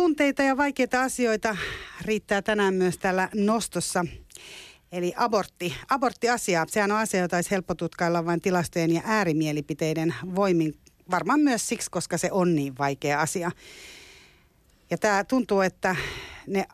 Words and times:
tunteita 0.00 0.42
ja 0.42 0.56
vaikeita 0.56 1.02
asioita 1.02 1.56
riittää 2.02 2.42
tänään 2.42 2.74
myös 2.74 2.98
täällä 2.98 3.28
nostossa. 3.34 4.04
Eli 4.92 5.12
abortti. 5.16 5.74
Aborttiasia, 5.90 6.66
sehän 6.68 6.92
on 6.92 6.98
asia, 6.98 7.20
jota 7.20 7.36
olisi 7.36 7.50
helppo 7.50 7.74
tutkailla 7.74 8.26
vain 8.26 8.40
tilastojen 8.40 8.94
ja 8.94 9.02
äärimielipiteiden 9.04 10.14
voimin. 10.34 10.78
Varmaan 11.10 11.40
myös 11.40 11.68
siksi, 11.68 11.90
koska 11.90 12.18
se 12.18 12.28
on 12.32 12.54
niin 12.54 12.78
vaikea 12.78 13.20
asia. 13.20 13.50
Ja 14.90 14.98
tämä 14.98 15.24
tuntuu, 15.24 15.60
että 15.60 15.96
ne 16.46 16.64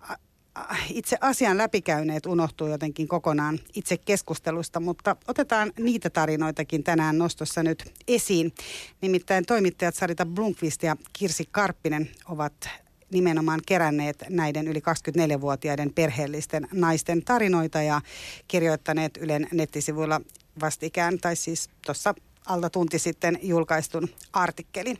itse 0.90 1.16
asian 1.20 1.58
läpikäyneet 1.58 2.26
unohtuu 2.26 2.68
jotenkin 2.68 3.08
kokonaan 3.08 3.58
itse 3.74 3.96
keskustelusta, 3.96 4.80
mutta 4.80 5.16
otetaan 5.28 5.72
niitä 5.78 6.10
tarinoitakin 6.10 6.84
tänään 6.84 7.18
nostossa 7.18 7.62
nyt 7.62 7.92
esiin. 8.08 8.52
Nimittäin 9.00 9.46
toimittajat 9.46 9.94
Sarita 9.94 10.26
Blomqvist 10.26 10.82
ja 10.82 10.96
Kirsi 11.12 11.44
Karppinen 11.50 12.10
ovat 12.28 12.85
nimenomaan 13.10 13.60
keränneet 13.66 14.24
näiden 14.28 14.68
yli 14.68 14.78
24-vuotiaiden 14.78 15.92
perheellisten 15.92 16.68
naisten 16.72 17.24
tarinoita 17.24 17.82
ja 17.82 18.00
kirjoittaneet 18.48 19.16
Ylen 19.16 19.48
nettisivuilla 19.52 20.20
vastikään, 20.60 21.18
tai 21.18 21.36
siis 21.36 21.70
tuossa 21.86 22.14
alta 22.46 22.70
tunti 22.70 22.98
sitten 22.98 23.38
julkaistun 23.42 24.08
artikkelin. 24.32 24.98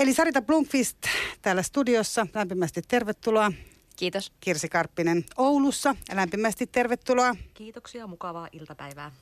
Eli 0.00 0.14
Sarita 0.14 0.42
Blomqvist 0.42 0.98
täällä 1.42 1.62
studiossa, 1.62 2.26
lämpimästi 2.34 2.82
tervetuloa. 2.88 3.52
Kiitos. 3.96 4.32
Kirsi 4.40 4.68
Karppinen 4.68 5.24
Oulussa, 5.36 5.96
lämpimästi 6.14 6.66
tervetuloa. 6.66 7.36
Kiitoksia, 7.54 8.06
mukavaa 8.06 8.48
iltapäivää. 8.52 9.12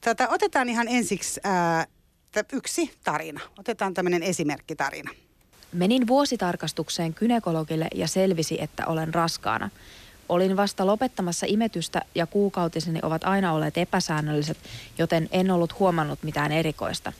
Tätä, 0.00 0.28
otetaan 0.28 0.68
ihan 0.68 0.88
ensiksi 0.88 1.40
ää, 1.44 1.86
yksi 2.52 2.90
tarina. 3.04 3.40
Otetaan 3.58 3.94
tämmöinen 3.94 4.22
esimerkkitarina. 4.22 5.10
Menin 5.72 6.06
vuositarkastukseen 6.06 7.14
kynekologille 7.14 7.88
ja 7.94 8.08
selvisi, 8.08 8.58
että 8.60 8.86
olen 8.86 9.14
raskaana. 9.14 9.70
Olin 10.28 10.56
vasta 10.56 10.86
lopettamassa 10.86 11.46
imetystä 11.48 12.02
ja 12.14 12.26
kuukautiseni 12.26 13.00
ovat 13.02 13.24
aina 13.24 13.52
olleet 13.52 13.78
epäsäännölliset, 13.78 14.58
joten 14.98 15.28
en 15.32 15.50
ollut 15.50 15.78
huomannut 15.78 16.22
mitään 16.22 16.52
erikoista. 16.52 17.12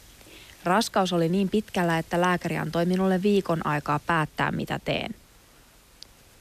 Raskaus 0.65 1.13
oli 1.13 1.29
niin 1.29 1.49
pitkällä, 1.49 1.99
että 1.99 2.21
lääkäri 2.21 2.59
antoi 2.59 2.87
minulle 2.87 3.23
viikon 3.23 3.67
aikaa 3.67 3.99
päättää, 4.07 4.53
mitä 4.53 4.79
teen. 4.85 5.15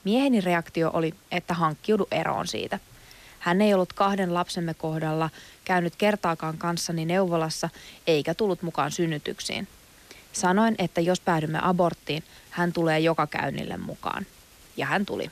Mieheni 0.04 0.42
reaktio 0.42 0.92
oli, 0.94 1.14
että 1.32 1.54
hankkiudu 1.54 2.08
eroon 2.12 2.48
siitä. 2.48 2.80
Hän 3.40 3.62
ei 3.62 3.74
ollut 3.74 3.94
kahden 3.94 4.34
lapsemme 4.34 4.74
kohdalla 4.74 5.30
käynyt 5.66 5.96
kertaakaan 5.96 6.58
kanssani 6.58 7.06
neuvolassa 7.06 7.70
eikä 8.08 8.34
tullut 8.34 8.62
mukaan 8.62 8.92
synnytyksiin. 8.92 9.68
Sanoin, 10.38 10.76
että 10.78 11.02
jos 11.02 11.20
päädymme 11.20 11.60
aborttiin, 11.62 12.24
hän 12.50 12.74
tulee 12.74 13.00
joka 13.00 13.28
käynnille 13.28 13.78
mukaan. 13.78 14.26
Ja 14.78 14.86
hän 14.86 15.06
tuli. 15.06 15.32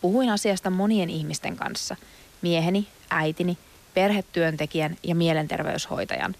Puhuin 0.00 0.30
asiasta 0.30 0.70
monien 0.70 1.10
ihmisten 1.10 1.56
kanssa. 1.56 1.96
Mieheni, 2.42 2.88
äitini, 3.10 3.58
perhetyöntekijän 3.94 4.96
ja 5.02 5.14
mielenterveyshoitajan. 5.14 6.34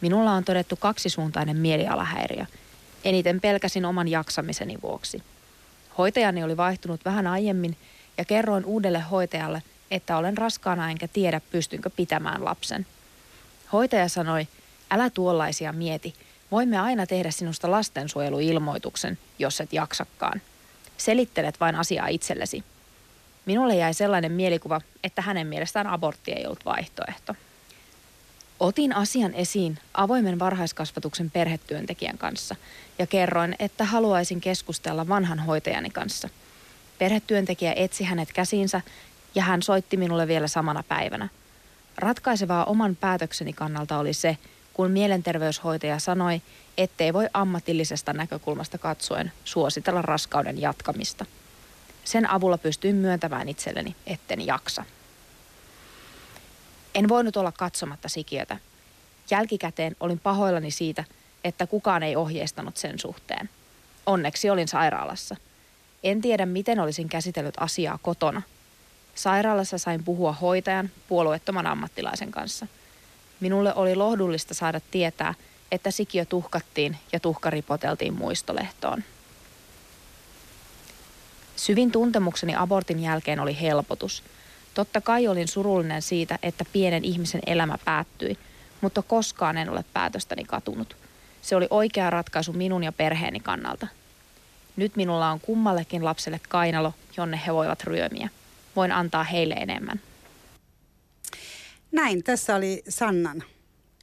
Minulla 0.00 0.32
on 0.32 0.44
todettu 0.44 0.76
kaksisuuntainen 0.76 1.56
mielialahäiriö. 1.56 2.46
Eniten 3.04 3.40
pelkäsin 3.40 3.84
oman 3.84 4.08
jaksamiseni 4.08 4.78
vuoksi. 4.82 5.22
Hoitajani 5.98 6.44
oli 6.44 6.56
vaihtunut 6.56 7.04
vähän 7.04 7.26
aiemmin 7.26 7.76
ja 8.18 8.24
kerroin 8.24 8.64
uudelle 8.64 9.00
hoitajalle, 9.00 9.62
että 9.90 10.16
olen 10.16 10.38
raskaana 10.38 10.90
enkä 10.90 11.08
tiedä 11.08 11.40
pystynkö 11.50 11.90
pitämään 11.90 12.44
lapsen. 12.44 12.86
Hoitaja 13.72 14.08
sanoi, 14.08 14.48
älä 14.90 15.10
tuollaisia 15.10 15.72
mieti, 15.72 16.14
voimme 16.50 16.78
aina 16.78 17.06
tehdä 17.06 17.30
sinusta 17.30 17.70
lastensuojeluilmoituksen, 17.70 19.18
jos 19.38 19.60
et 19.60 19.72
jaksakaan. 19.72 20.40
Selittelet 20.96 21.60
vain 21.60 21.76
asiaa 21.76 22.08
itsellesi. 22.08 22.64
Minulle 23.46 23.76
jäi 23.76 23.94
sellainen 23.94 24.32
mielikuva, 24.32 24.80
että 25.04 25.22
hänen 25.22 25.46
mielestään 25.46 25.86
abortti 25.86 26.32
ei 26.32 26.46
ollut 26.46 26.64
vaihtoehto. 26.64 27.34
Otin 28.60 28.96
asian 28.96 29.34
esiin 29.34 29.78
avoimen 29.94 30.38
varhaiskasvatuksen 30.38 31.30
perhetyöntekijän 31.30 32.18
kanssa 32.18 32.56
ja 32.98 33.06
kerroin, 33.06 33.56
että 33.58 33.84
haluaisin 33.84 34.40
keskustella 34.40 35.08
vanhan 35.08 35.38
hoitajani 35.38 35.90
kanssa. 35.90 36.28
Perhetyöntekijä 36.98 37.72
etsi 37.76 38.04
hänet 38.04 38.32
käsiinsä 38.32 38.80
ja 39.34 39.42
hän 39.42 39.62
soitti 39.62 39.96
minulle 39.96 40.28
vielä 40.28 40.48
samana 40.48 40.82
päivänä. 40.82 41.28
Ratkaisevaa 41.96 42.64
oman 42.64 42.96
päätökseni 42.96 43.52
kannalta 43.52 43.98
oli 43.98 44.12
se, 44.12 44.38
kun 44.80 44.90
mielenterveyshoitaja 44.90 45.98
sanoi, 45.98 46.42
ettei 46.78 47.12
voi 47.12 47.28
ammatillisesta 47.34 48.12
näkökulmasta 48.12 48.78
katsoen 48.78 49.32
suositella 49.44 50.02
raskauden 50.02 50.60
jatkamista. 50.60 51.26
Sen 52.04 52.30
avulla 52.30 52.58
pystyin 52.58 52.96
myöntämään 52.96 53.48
itselleni, 53.48 53.96
etten 54.06 54.46
jaksa. 54.46 54.84
En 56.94 57.08
voinut 57.08 57.36
olla 57.36 57.52
katsomatta 57.52 58.08
sikiötä. 58.08 58.56
Jälkikäteen 59.30 59.96
olin 60.00 60.18
pahoillani 60.18 60.70
siitä, 60.70 61.04
että 61.44 61.66
kukaan 61.66 62.02
ei 62.02 62.16
ohjeistanut 62.16 62.76
sen 62.76 62.98
suhteen. 62.98 63.50
Onneksi 64.06 64.50
olin 64.50 64.68
sairaalassa. 64.68 65.36
En 66.02 66.20
tiedä, 66.20 66.46
miten 66.46 66.80
olisin 66.80 67.08
käsitellyt 67.08 67.54
asiaa 67.58 67.98
kotona. 68.02 68.42
Sairaalassa 69.14 69.78
sain 69.78 70.04
puhua 70.04 70.32
hoitajan, 70.32 70.90
puolueettoman 71.08 71.66
ammattilaisen 71.66 72.30
kanssa. 72.30 72.66
Minulle 73.40 73.74
oli 73.74 73.94
lohdullista 73.94 74.54
saada 74.54 74.80
tietää, 74.90 75.34
että 75.72 75.90
sikiö 75.90 76.24
tuhkattiin 76.24 76.96
ja 77.12 77.20
tuhka 77.20 77.50
ripoteltiin 77.50 78.14
muistolehtoon. 78.14 79.04
Syvin 81.56 81.92
tuntemukseni 81.92 82.54
abortin 82.56 83.02
jälkeen 83.02 83.40
oli 83.40 83.60
helpotus– 83.60 84.22
Totta 84.74 85.00
kai 85.00 85.28
olin 85.28 85.48
surullinen 85.48 86.02
siitä, 86.02 86.38
että 86.42 86.64
pienen 86.72 87.04
ihmisen 87.04 87.40
elämä 87.46 87.78
päättyi, 87.84 88.38
mutta 88.80 89.02
koskaan 89.02 89.56
en 89.56 89.70
ole 89.70 89.84
päätöstäni 89.92 90.44
katunut. 90.44 90.96
Se 91.42 91.56
oli 91.56 91.66
oikea 91.70 92.10
ratkaisu 92.10 92.52
minun 92.52 92.84
ja 92.84 92.92
perheeni 92.92 93.40
kannalta. 93.40 93.86
Nyt 94.76 94.96
minulla 94.96 95.30
on 95.30 95.40
kummallekin 95.40 96.04
lapselle 96.04 96.40
kainalo, 96.48 96.94
jonne 97.16 97.40
he 97.46 97.54
voivat 97.54 97.84
ryömiä. 97.84 98.28
Voin 98.76 98.92
antaa 98.92 99.24
heille 99.24 99.54
enemmän. 99.54 100.00
Näin, 101.92 102.24
tässä 102.24 102.56
oli 102.56 102.82
Sannan 102.88 103.42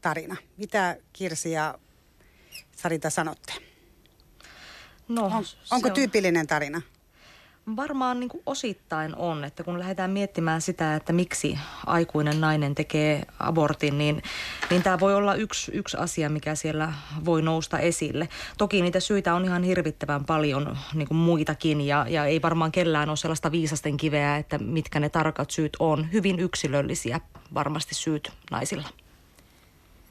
tarina. 0.01 0.35
Mitä 0.57 0.97
Kirsi 1.13 1.51
ja 1.51 1.79
Sarita 2.75 3.09
sanotte? 3.09 3.53
No, 5.07 5.25
on, 5.25 5.45
onko 5.71 5.87
on... 5.87 5.93
tyypillinen 5.93 6.47
tarina? 6.47 6.81
Varmaan 7.75 8.19
niin 8.19 8.29
kuin 8.29 8.43
osittain 8.45 9.15
on, 9.15 9.43
että 9.43 9.63
kun 9.63 9.79
lähdetään 9.79 10.11
miettimään 10.11 10.61
sitä, 10.61 10.95
että 10.95 11.13
miksi 11.13 11.59
aikuinen 11.85 12.41
nainen 12.41 12.75
tekee 12.75 13.23
abortin, 13.39 13.97
niin, 13.97 14.23
niin 14.69 14.83
tämä 14.83 14.99
voi 14.99 15.15
olla 15.15 15.35
yksi, 15.35 15.71
yksi 15.71 15.97
asia, 15.97 16.29
mikä 16.29 16.55
siellä 16.55 16.93
voi 17.25 17.41
nousta 17.41 17.79
esille. 17.79 18.29
Toki 18.57 18.81
niitä 18.81 18.99
syitä 18.99 19.35
on 19.35 19.45
ihan 19.45 19.63
hirvittävän 19.63 20.25
paljon 20.25 20.77
niin 20.93 21.07
kuin 21.07 21.17
muitakin 21.17 21.81
ja, 21.81 22.05
ja 22.09 22.25
ei 22.25 22.41
varmaan 22.41 22.71
kellään 22.71 23.09
ole 23.09 23.17
sellaista 23.17 23.51
viisasten 23.51 23.97
kiveä, 23.97 24.37
että 24.37 24.57
mitkä 24.57 24.99
ne 24.99 25.09
tarkat 25.09 25.51
syyt 25.51 25.77
on. 25.79 26.11
Hyvin 26.13 26.39
yksilöllisiä 26.39 27.21
varmasti 27.53 27.95
syyt 27.95 28.31
naisilla. 28.51 28.89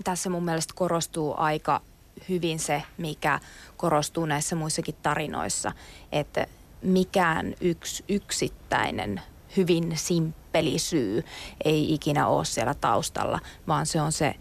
Tässä 0.05 0.31
mun 0.31 0.45
mielestä 0.45 0.75
korostuu 0.77 1.35
aika 1.37 1.81
hyvin 2.29 2.59
se, 2.59 2.83
mikä 2.99 3.41
korostuu 3.77 4.27
näissä 4.27 4.57
muissakin 4.57 4.97
tarinoissa, 5.03 5.73
että 6.13 6.47
mikään 6.83 7.55
yksi 7.61 8.05
yksittäinen 8.09 9.21
hyvin 9.57 9.93
simppeli 9.95 10.79
syy 10.79 11.25
ei 11.65 11.95
ikinä 11.95 12.27
ole 12.27 12.45
siellä 12.45 12.75
taustalla, 12.75 13.41
vaan 13.69 13.87
se 13.87 14.01
on 14.01 14.13
se 14.13 14.35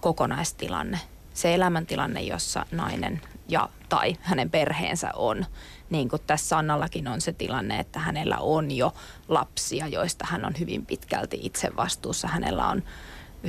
kokonaistilanne. 0.00 1.00
Se 1.34 1.54
elämäntilanne, 1.54 2.22
jossa 2.22 2.66
nainen 2.72 3.20
ja 3.48 3.68
tai 3.88 4.16
hänen 4.20 4.50
perheensä 4.50 5.10
on. 5.14 5.46
Niin 5.90 6.08
kuin 6.08 6.22
tässä 6.26 6.48
Sannallakin 6.48 7.08
on 7.08 7.20
se 7.20 7.32
tilanne, 7.32 7.78
että 7.78 7.98
hänellä 7.98 8.38
on 8.38 8.70
jo 8.70 8.94
lapsia, 9.28 9.86
joista 9.88 10.26
hän 10.28 10.44
on 10.44 10.52
hyvin 10.58 10.86
pitkälti 10.86 11.38
itse 11.42 11.76
vastuussa. 11.76 12.28
Hänellä 12.28 12.68
on 12.68 12.82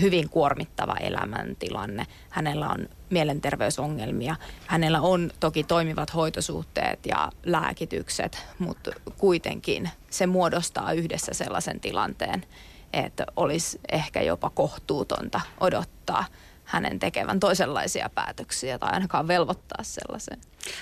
hyvin 0.01 0.29
kuormittava 0.29 0.95
elämäntilanne. 0.99 2.07
Hänellä 2.29 2.69
on 2.69 2.89
mielenterveysongelmia. 3.09 4.35
Hänellä 4.67 5.01
on 5.01 5.31
toki 5.39 5.63
toimivat 5.63 6.13
hoitosuhteet 6.13 6.99
ja 7.05 7.31
lääkitykset, 7.45 8.45
mutta 8.59 8.91
kuitenkin 9.17 9.89
se 10.09 10.27
muodostaa 10.27 10.93
yhdessä 10.93 11.33
sellaisen 11.33 11.79
tilanteen, 11.79 12.45
että 12.93 13.25
olisi 13.35 13.79
ehkä 13.91 14.21
jopa 14.21 14.49
kohtuutonta 14.49 15.41
odottaa 15.59 16.25
hänen 16.63 16.99
tekevän 16.99 17.39
toisenlaisia 17.39 18.09
päätöksiä 18.15 18.79
tai 18.79 18.93
ainakaan 18.93 19.27
velvoittaa 19.27 19.83
sellaiseen. 19.83 20.39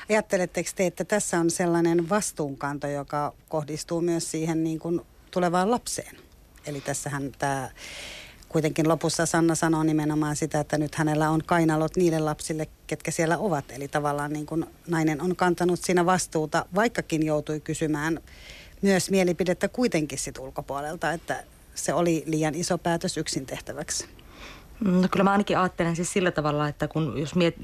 Ajatteletteko 0.10 0.70
te, 0.76 0.86
että 0.86 1.06
tässä 1.06 1.40
on 1.40 1.50
sellainen 1.50 2.10
vastuunkanto, 2.10 2.88
joka 2.88 3.34
kohdistuu 3.50 4.02
myös 4.02 4.32
siihen 4.32 4.64
niin 4.64 4.80
kuin 4.80 5.02
tulevaan 5.32 5.72
lapseen? 5.72 6.18
Eli 6.66 6.82
tässähän 6.82 7.32
tämä 7.40 7.70
kuitenkin 8.54 8.90
lopussa 8.90 9.26
Sanna 9.26 9.56
sanoo 9.56 9.84
nimenomaan 9.84 10.36
sitä, 10.36 10.60
että 10.60 10.78
nyt 10.78 10.96
hänellä 10.96 11.30
on 11.30 11.42
kainalot 11.46 11.96
niille 11.96 12.20
lapsille, 12.20 12.68
ketkä 12.88 13.12
siellä 13.12 13.38
ovat. 13.38 13.66
Eli 13.72 13.88
tavallaan 13.88 14.34
niin 14.34 14.46
kuin 14.46 14.66
nainen 14.88 15.22
on 15.22 15.36
kantanut 15.36 15.80
siinä 15.82 16.06
vastuuta, 16.06 16.66
vaikkakin 16.76 17.26
joutui 17.26 17.60
kysymään 17.60 18.20
myös 18.82 19.10
mielipidettä 19.10 19.68
kuitenkin 19.68 20.20
sit 20.20 20.38
ulkopuolelta, 20.38 21.12
että 21.12 21.44
se 21.76 21.94
oli 21.94 22.24
liian 22.26 22.56
iso 22.56 22.78
päätös 22.78 23.18
yksin 23.18 23.46
tehtäväksi. 23.46 24.06
No 24.80 25.08
kyllä 25.12 25.24
mä 25.24 25.32
ainakin 25.32 25.58
ajattelen 25.58 25.96
siis 25.96 26.14
sillä 26.14 26.32
tavalla, 26.32 26.68
että 26.68 26.88
kun 26.88 27.14
jos 27.18 27.36
miet, 27.36 27.56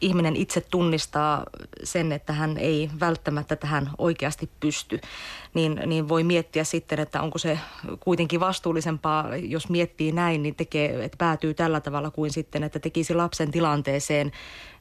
ihminen 0.00 0.36
itse 0.36 0.60
tunnistaa 0.60 1.44
sen, 1.84 2.12
että 2.12 2.32
hän 2.32 2.58
ei 2.58 2.90
välttämättä 3.00 3.56
tähän 3.56 3.90
oikeasti 3.98 4.50
pysty, 4.60 5.00
niin, 5.54 5.80
niin 5.86 6.08
voi 6.08 6.24
miettiä 6.24 6.64
sitten, 6.64 6.98
että 6.98 7.22
onko 7.22 7.38
se 7.38 7.58
kuitenkin 8.00 8.40
vastuullisempaa, 8.40 9.36
jos 9.36 9.68
miettii 9.68 10.12
näin, 10.12 10.42
niin 10.42 10.54
tekee, 10.54 11.04
että 11.04 11.16
päätyy 11.18 11.54
tällä 11.54 11.80
tavalla 11.80 12.10
kuin 12.10 12.30
sitten, 12.30 12.62
että 12.62 12.78
tekisi 12.78 13.14
lapsen 13.14 13.50
tilanteeseen, 13.50 14.32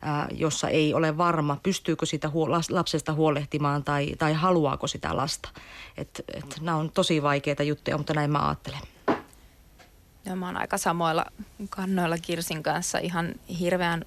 ää, 0.02 0.28
jossa 0.32 0.70
ei 0.70 0.94
ole 0.94 1.18
varma, 1.18 1.58
pystyykö 1.64 2.06
sitä 2.06 2.30
huo, 2.30 2.50
lapsesta 2.70 3.14
huolehtimaan 3.14 3.84
tai, 3.84 4.16
tai 4.18 4.34
haluaako 4.34 4.88
sitä 4.88 5.18
lasta. 5.18 5.50
Et, 5.98 6.24
et, 6.34 6.60
nämä 6.62 6.78
on 6.78 6.92
tosi 6.92 7.24
vaikeita 7.24 7.64
juttuja, 7.64 7.98
mutta 7.98 8.14
näin 8.14 8.32
mä 8.32 8.48
ajattelen. 8.48 8.97
Ja 10.28 10.36
mä 10.36 10.46
oon 10.46 10.58
aika 10.58 10.78
samoilla 10.78 11.26
kannoilla 11.70 12.18
Kirsin 12.18 12.64
kanssa 12.64 12.98
ihan 12.98 13.36
hirveän 13.60 14.06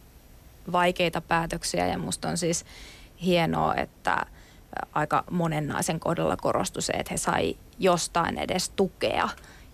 vaikeita 0.73 1.21
päätöksiä 1.21 1.87
ja 1.87 1.99
musta 1.99 2.29
on 2.29 2.39
siis 2.39 2.65
hienoa, 3.23 3.75
että 3.75 4.27
aika 4.93 5.25
monen 5.31 5.69
naisen 5.69 6.01
kohdalla 6.01 6.37
korostui 6.37 6.83
se, 6.83 6.93
että 6.93 7.15
he 7.15 7.17
sai 7.17 7.57
jostain 7.79 8.39
edes 8.39 8.71
tukea 8.71 9.29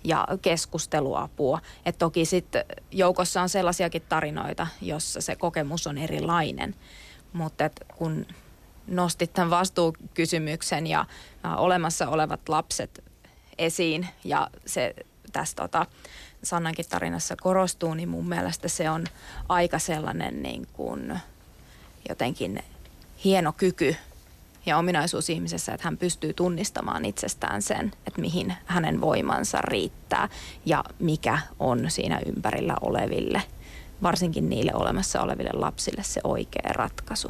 ja 0.05 0.29
keskusteluapua. 0.43 1.61
Et 1.87 1.99
toki 1.99 2.25
sitten 2.25 2.65
joukossa 2.91 3.43
on 3.43 3.49
sellaisiakin 3.49 4.03
tarinoita, 4.09 4.67
jossa 4.83 5.21
se 5.21 5.37
kokemus 5.37 5.87
on 5.87 5.99
erilainen, 5.99 6.75
mutta 7.33 7.71
kun 7.97 8.27
nostit 8.87 9.33
tämän 9.33 9.51
vastuukysymyksen 9.51 10.87
ja 10.87 11.05
olemassa 11.57 12.09
olevat 12.09 12.49
lapset 12.49 13.05
esiin 13.59 14.09
ja 14.25 14.51
se 14.67 14.95
tässä 15.33 15.57
tota, 15.57 15.87
Sannankin 16.43 16.89
tarinassa 16.89 17.37
korostuu, 17.37 17.95
niin 17.95 18.09
mun 18.09 18.29
mielestä 18.29 18.69
se 18.69 18.91
on 18.91 19.05
aika 19.49 19.79
sellainen 19.79 20.43
niin 20.43 20.67
kuin 20.73 21.21
jotenkin 22.09 22.63
hieno 23.25 23.53
kyky 23.53 23.97
ja 24.67 24.79
ominaisuus 24.79 25.31
ihmisessä, 25.31 25.75
että 25.75 25.87
hän 25.87 25.97
pystyy 25.99 26.33
tunnistamaan 26.33 27.05
itsestään 27.05 27.63
sen, 27.63 27.93
että 28.07 28.21
mihin 28.21 28.55
hänen 28.65 29.01
voimansa 29.01 29.59
riittää 29.63 30.29
ja 30.67 30.85
mikä 30.99 31.39
on 31.59 31.91
siinä 31.91 32.21
ympärillä 32.27 32.77
oleville, 32.81 33.43
varsinkin 34.03 34.49
niille 34.49 34.73
olemassa 34.75 35.23
oleville 35.23 35.51
lapsille 35.53 36.03
se 36.03 36.21
oikea 36.25 36.73
ratkaisu. 36.73 37.29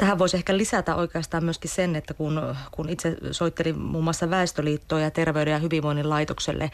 Tähän 0.00 0.18
voisi 0.18 0.36
ehkä 0.36 0.56
lisätä 0.56 0.94
oikeastaan 0.94 1.44
myöskin 1.44 1.70
sen, 1.70 1.96
että 1.96 2.14
kun, 2.14 2.56
kun 2.70 2.88
itse 2.88 3.16
soittelin 3.30 3.78
muun 3.78 4.04
muassa 4.04 4.30
Väestöliittoon 4.30 5.02
ja 5.02 5.10
Terveyden 5.10 5.52
ja 5.52 5.58
hyvinvoinnin 5.58 6.10
laitokselle 6.10 6.70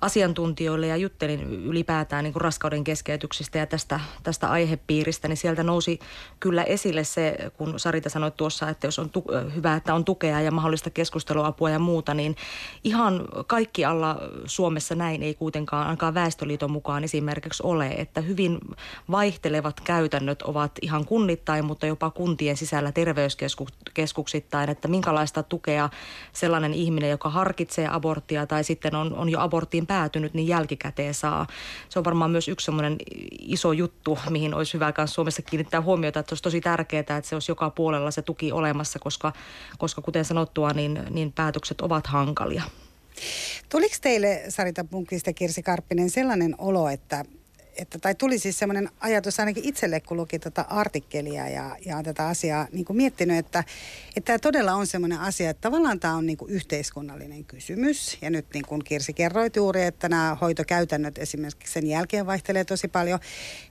asiantuntijoille 0.00 0.86
ja 0.86 0.96
juttelin 0.96 1.40
ylipäätään 1.64 2.24
niin 2.24 2.32
kuin 2.32 2.40
raskauden 2.40 2.84
keskeytyksistä 2.84 3.58
ja 3.58 3.66
tästä, 3.66 4.00
tästä 4.22 4.50
aihepiiristä, 4.50 5.28
niin 5.28 5.36
sieltä 5.36 5.62
nousi 5.62 5.98
kyllä 6.40 6.62
esille 6.64 7.04
se, 7.04 7.36
kun 7.56 7.80
Sarita 7.80 8.08
sanoi 8.08 8.30
tuossa, 8.30 8.68
että 8.68 8.86
jos 8.86 8.98
on 8.98 9.10
tu- 9.10 9.24
hyvä, 9.54 9.74
että 9.74 9.94
on 9.94 10.04
tukea 10.04 10.40
ja 10.40 10.50
mahdollista 10.50 10.90
keskusteluapua 10.90 11.70
ja 11.70 11.78
muuta, 11.78 12.14
niin 12.14 12.36
ihan 12.84 13.24
kaikki 13.46 13.84
alla 13.84 14.16
Suomessa 14.46 14.94
näin 14.94 15.22
ei 15.22 15.34
kuitenkaan 15.34 15.86
ainakaan 15.86 16.14
Väestöliiton 16.14 16.70
mukaan 16.70 17.04
esimerkiksi 17.04 17.62
ole, 17.66 17.86
että 17.86 18.20
hyvin 18.20 18.58
vaihtelevat 19.10 19.80
käytännöt 19.80 20.42
ovat 20.42 20.72
ihan 20.82 21.04
kunnittain, 21.04 21.64
mutta 21.64 21.86
jopa 21.86 22.10
kuntien 22.10 22.56
sisällä 22.64 22.92
terveyskeskuksittain, 22.92 24.70
että 24.70 24.88
minkälaista 24.88 25.42
tukea 25.42 25.90
sellainen 26.32 26.74
ihminen, 26.74 27.10
joka 27.10 27.28
harkitsee 27.28 27.88
aborttia 27.90 28.46
tai 28.46 28.64
sitten 28.64 28.94
on, 28.94 29.14
on 29.14 29.28
jo 29.28 29.40
aborttiin 29.40 29.86
päätynyt, 29.86 30.34
niin 30.34 30.48
jälkikäteen 30.48 31.14
saa. 31.14 31.46
Se 31.88 31.98
on 31.98 32.04
varmaan 32.04 32.30
myös 32.30 32.48
yksi 32.48 32.64
semmoinen 32.64 32.96
iso 33.40 33.72
juttu, 33.72 34.18
mihin 34.30 34.54
olisi 34.54 34.74
hyvä 34.74 34.92
myös 34.98 35.14
Suomessa 35.14 35.42
kiinnittää 35.42 35.80
huomiota, 35.80 36.20
että 36.20 36.32
olisi 36.32 36.42
tosi 36.42 36.60
tärkeää, 36.60 37.00
että 37.00 37.22
se 37.22 37.36
olisi 37.36 37.50
joka 37.50 37.70
puolella 37.70 38.10
se 38.10 38.22
tuki 38.22 38.52
olemassa, 38.52 38.98
koska, 38.98 39.32
koska 39.78 40.02
kuten 40.02 40.24
sanottua, 40.24 40.70
niin, 40.70 41.00
niin 41.10 41.32
päätökset 41.32 41.80
ovat 41.80 42.06
hankalia. 42.06 42.62
Tuliko 43.68 43.94
teille, 44.00 44.42
Sarita 44.48 44.84
Punkista 44.84 45.32
Kirsi 45.32 45.62
Karppinen, 45.62 46.10
sellainen 46.10 46.54
olo, 46.58 46.88
että 46.88 47.24
että, 47.76 47.98
tai 47.98 48.14
tuli 48.14 48.38
siis 48.38 48.58
semmoinen 48.58 48.90
ajatus 49.00 49.40
ainakin 49.40 49.64
itselle, 49.64 50.00
kun 50.00 50.16
luki 50.16 50.38
tätä 50.38 50.62
artikkelia 50.62 51.48
ja, 51.48 51.76
ja 51.86 52.02
tätä 52.02 52.26
asiaa 52.26 52.68
niin 52.72 52.84
kuin 52.84 52.96
miettinyt, 52.96 53.38
että, 53.38 53.64
että 54.16 54.26
tämä 54.26 54.38
todella 54.38 54.74
on 54.74 54.86
semmoinen 54.86 55.20
asia, 55.20 55.50
että 55.50 55.60
tavallaan 55.60 56.00
tämä 56.00 56.14
on 56.14 56.26
niin 56.26 56.36
kuin 56.36 56.50
yhteiskunnallinen 56.50 57.44
kysymys. 57.44 58.18
Ja 58.22 58.30
nyt 58.30 58.46
niin 58.54 58.66
kuin 58.66 58.84
Kirsi 58.84 59.12
kerroi 59.12 59.50
juuri, 59.56 59.82
että 59.82 60.08
nämä 60.08 60.36
hoitokäytännöt 60.40 61.18
esimerkiksi 61.18 61.72
sen 61.72 61.86
jälkeen 61.86 62.26
vaihtelee 62.26 62.64
tosi 62.64 62.88
paljon. 62.88 63.20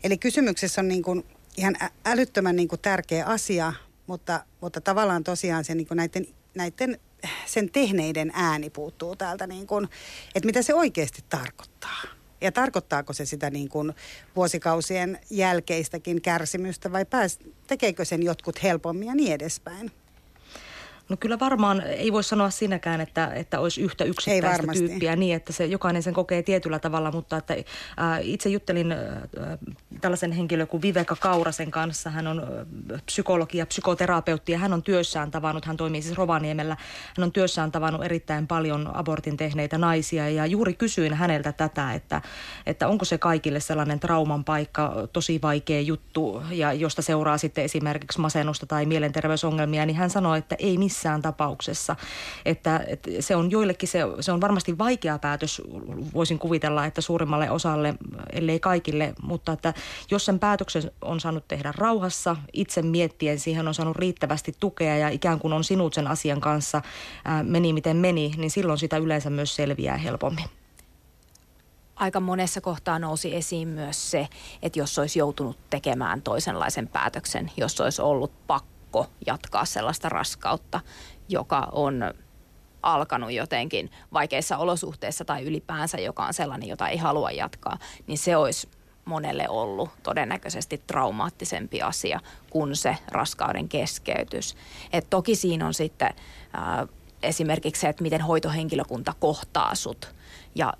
Eli 0.03 0.17
kysymyksessä 0.17 0.81
on 0.81 0.87
niin 0.87 1.03
kuin 1.03 1.25
ihan 1.57 1.75
älyttömän 2.05 2.55
niin 2.55 2.67
kuin 2.67 2.81
tärkeä 2.81 3.25
asia, 3.25 3.73
mutta, 4.07 4.45
mutta 4.61 4.81
tavallaan 4.81 5.23
tosiaan 5.23 5.65
se 5.65 5.75
niin 5.75 5.87
kuin 5.87 5.97
näiden, 5.97 6.27
näiden 6.55 6.99
sen 7.45 7.69
tehneiden 7.69 8.31
ääni 8.35 8.69
puuttuu 8.69 9.15
täältä, 9.15 9.47
niin 9.47 9.67
kuin, 9.67 9.89
että 10.35 10.45
mitä 10.45 10.61
se 10.61 10.73
oikeasti 10.73 11.23
tarkoittaa. 11.29 12.22
Ja 12.43 12.51
tarkoittaako 12.51 13.13
se 13.13 13.25
sitä 13.25 13.49
niin 13.49 13.69
kuin 13.69 13.93
vuosikausien 14.35 15.19
jälkeistäkin 15.29 16.21
kärsimystä 16.21 16.91
vai 16.91 17.05
pääs, 17.05 17.39
tekeekö 17.67 18.05
sen 18.05 18.23
jotkut 18.23 18.63
helpommin 18.63 19.07
ja 19.07 19.15
niin 19.15 19.33
edespäin? 19.33 19.91
No 21.13 21.17
kyllä 21.17 21.39
varmaan 21.39 21.81
ei 21.81 22.13
voi 22.13 22.23
sanoa 22.23 22.49
sinäkään, 22.49 23.01
että, 23.01 23.31
että 23.33 23.59
olisi 23.59 23.81
yhtä 23.81 24.03
yksittäistä 24.03 24.67
tyyppiä 24.73 25.15
niin, 25.15 25.35
että 25.35 25.53
se 25.53 25.65
jokainen 25.65 26.03
sen 26.03 26.13
kokee 26.13 26.43
tietyllä 26.43 26.79
tavalla, 26.79 27.11
mutta 27.11 27.37
että 27.37 27.55
ää, 27.97 28.19
itse 28.19 28.49
juttelin 28.49 28.91
ää, 28.91 29.27
tällaisen 30.01 30.31
henkilön 30.31 30.67
kuin 30.67 30.81
Viveka 30.81 31.15
Kaurasen 31.15 31.71
kanssa. 31.71 32.09
Hän 32.09 32.27
on 32.27 32.47
psykologi 33.05 33.57
ja 33.57 33.65
psykoterapeutti 33.65 34.51
ja 34.51 34.57
hän 34.57 34.73
on 34.73 34.83
työssään 34.83 35.31
tavannut, 35.31 35.65
hän 35.65 35.77
toimii 35.77 36.01
siis 36.01 36.17
Rovaniemellä, 36.17 36.77
hän 37.17 37.23
on 37.23 37.31
työssään 37.31 37.71
tavannut 37.71 38.03
erittäin 38.03 38.47
paljon 38.47 38.95
abortin 38.95 39.37
tehneitä 39.37 39.77
naisia 39.77 40.29
ja 40.29 40.45
juuri 40.45 40.73
kysyin 40.73 41.13
häneltä 41.13 41.51
tätä, 41.51 41.93
että, 41.93 42.21
että 42.65 42.87
onko 42.87 43.05
se 43.05 43.17
kaikille 43.17 43.59
sellainen 43.59 43.99
trauman 43.99 44.43
paikka, 44.43 45.07
tosi 45.13 45.41
vaikea 45.41 45.81
juttu 45.81 46.43
ja 46.51 46.73
josta 46.73 47.01
seuraa 47.01 47.37
sitten 47.37 47.63
esimerkiksi 47.63 48.21
masennusta 48.21 48.65
tai 48.65 48.85
mielenterveysongelmia, 48.85 49.85
niin 49.85 49.95
hän 49.95 50.09
sanoi, 50.09 50.37
että 50.37 50.55
ei 50.59 50.77
missään 50.77 51.02
missään 51.03 51.21
tapauksessa. 51.21 51.95
Että, 52.45 52.83
että 52.87 53.09
se 53.19 53.35
on 53.35 53.51
joillekin, 53.51 53.89
se, 53.89 53.99
se 54.19 54.31
on 54.31 54.41
varmasti 54.41 54.77
vaikea 54.77 55.19
päätös, 55.19 55.61
voisin 56.13 56.39
kuvitella, 56.39 56.85
että 56.85 57.01
suurimmalle 57.01 57.51
osalle, 57.51 57.95
ellei 58.31 58.59
kaikille, 58.59 59.13
mutta 59.21 59.51
että 59.51 59.73
jos 60.11 60.25
sen 60.25 60.39
päätöksen 60.39 60.91
on 61.01 61.19
saanut 61.19 61.47
tehdä 61.47 61.73
rauhassa, 61.77 62.35
itse 62.53 62.81
miettien 62.81 63.39
siihen 63.39 63.67
on 63.67 63.73
saanut 63.73 63.97
riittävästi 63.97 64.55
tukea 64.59 64.97
ja 64.97 65.09
ikään 65.09 65.39
kuin 65.39 65.53
on 65.53 65.63
sinut 65.63 65.93
sen 65.93 66.07
asian 66.07 66.41
kanssa, 66.41 66.81
ää, 67.25 67.43
meni 67.43 67.73
miten 67.73 67.97
meni, 67.97 68.33
niin 68.37 68.51
silloin 68.51 68.79
sitä 68.79 68.97
yleensä 68.97 69.29
myös 69.29 69.55
selviää 69.55 69.97
helpommin 69.97 70.45
aika 71.95 72.19
monessa 72.19 72.61
kohtaa 72.61 72.99
nousi 72.99 73.35
esiin 73.35 73.67
myös 73.67 74.11
se, 74.11 74.27
että 74.61 74.79
jos 74.79 74.99
olisi 74.99 75.19
joutunut 75.19 75.57
tekemään 75.69 76.21
toisenlaisen 76.21 76.87
päätöksen, 76.87 77.51
jos 77.57 77.81
olisi 77.81 78.01
ollut 78.01 78.31
pakko 78.47 78.72
pakko 78.93 79.13
jatkaa 79.25 79.65
sellaista 79.65 80.09
raskautta, 80.09 80.79
joka 81.29 81.67
on 81.71 82.13
alkanut 82.83 83.31
jotenkin 83.31 83.91
vaikeissa 84.13 84.57
olosuhteissa 84.57 85.25
tai 85.25 85.43
ylipäänsä, 85.43 85.97
joka 85.97 86.25
on 86.25 86.33
sellainen, 86.33 86.69
jota 86.69 86.87
ei 86.87 86.97
halua 86.97 87.31
jatkaa, 87.31 87.77
niin 88.07 88.17
se 88.17 88.35
olisi 88.35 88.69
monelle 89.05 89.49
ollut 89.49 89.89
todennäköisesti 90.03 90.81
traumaattisempi 90.87 91.81
asia 91.81 92.19
kuin 92.49 92.75
se 92.75 92.97
raskauden 93.11 93.69
keskeytys. 93.69 94.55
Et 94.93 95.09
toki 95.09 95.35
siinä 95.35 95.67
on 95.67 95.73
sitten 95.73 96.07
äh, 96.07 96.87
esimerkiksi 97.23 97.81
se, 97.81 97.89
että 97.89 98.03
miten 98.03 98.21
hoitohenkilökunta 98.21 99.13
kohtaa 99.19 99.75
sut 99.75 100.15
ja 100.55 100.73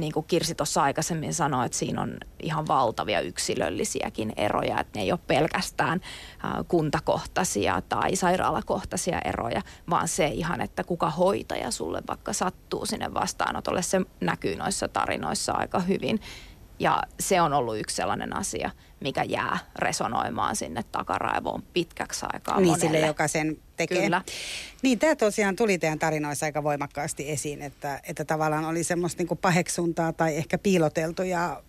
niin 0.00 0.12
kuin 0.12 0.26
Kirsi 0.26 0.54
tuossa 0.54 0.82
aikaisemmin 0.82 1.34
sanoi, 1.34 1.66
että 1.66 1.78
siinä 1.78 2.02
on 2.02 2.16
ihan 2.42 2.68
valtavia 2.68 3.20
yksilöllisiäkin 3.20 4.32
eroja, 4.36 4.80
että 4.80 4.98
ne 4.98 5.02
ei 5.02 5.12
ole 5.12 5.20
pelkästään 5.26 6.00
kuntakohtaisia 6.68 7.82
tai 7.88 8.16
sairaalakohtaisia 8.16 9.20
eroja, 9.24 9.62
vaan 9.90 10.08
se 10.08 10.26
ihan, 10.26 10.60
että 10.60 10.84
kuka 10.84 11.10
hoitaja 11.10 11.70
sulle 11.70 12.02
vaikka 12.08 12.32
sattuu 12.32 12.86
sinne 12.86 13.14
vastaanotolle, 13.14 13.82
se 13.82 14.00
näkyy 14.20 14.56
noissa 14.56 14.88
tarinoissa 14.88 15.52
aika 15.52 15.80
hyvin. 15.80 16.20
Ja 16.78 17.02
se 17.20 17.40
on 17.40 17.52
ollut 17.52 17.78
yksi 17.78 17.96
sellainen 17.96 18.36
asia, 18.36 18.70
mikä 19.00 19.22
jää 19.22 19.58
resonoimaan 19.76 20.56
sinne 20.56 20.82
takaraivoon 20.92 21.62
pitkäksi 21.72 22.26
aikaa 22.32 22.56
Niin 22.56 22.66
monelle. 22.66 22.80
sille, 22.80 23.06
joka 23.06 23.28
sen 23.28 23.56
tekee. 23.76 24.02
Kyllä. 24.02 24.22
Niin, 24.82 24.98
tämä 24.98 25.16
tosiaan 25.16 25.56
tuli 25.56 25.78
teidän 25.78 25.98
tarinoissa 25.98 26.46
aika 26.46 26.62
voimakkaasti 26.62 27.30
esiin, 27.30 27.62
että, 27.62 28.00
että 28.08 28.24
tavallaan 28.24 28.64
oli 28.64 28.84
semmoista 28.84 29.22
niin 29.22 29.38
paheksuntaa 29.38 30.12
tai 30.12 30.36
ehkä 30.36 30.58
piiloteltuja 30.58 31.62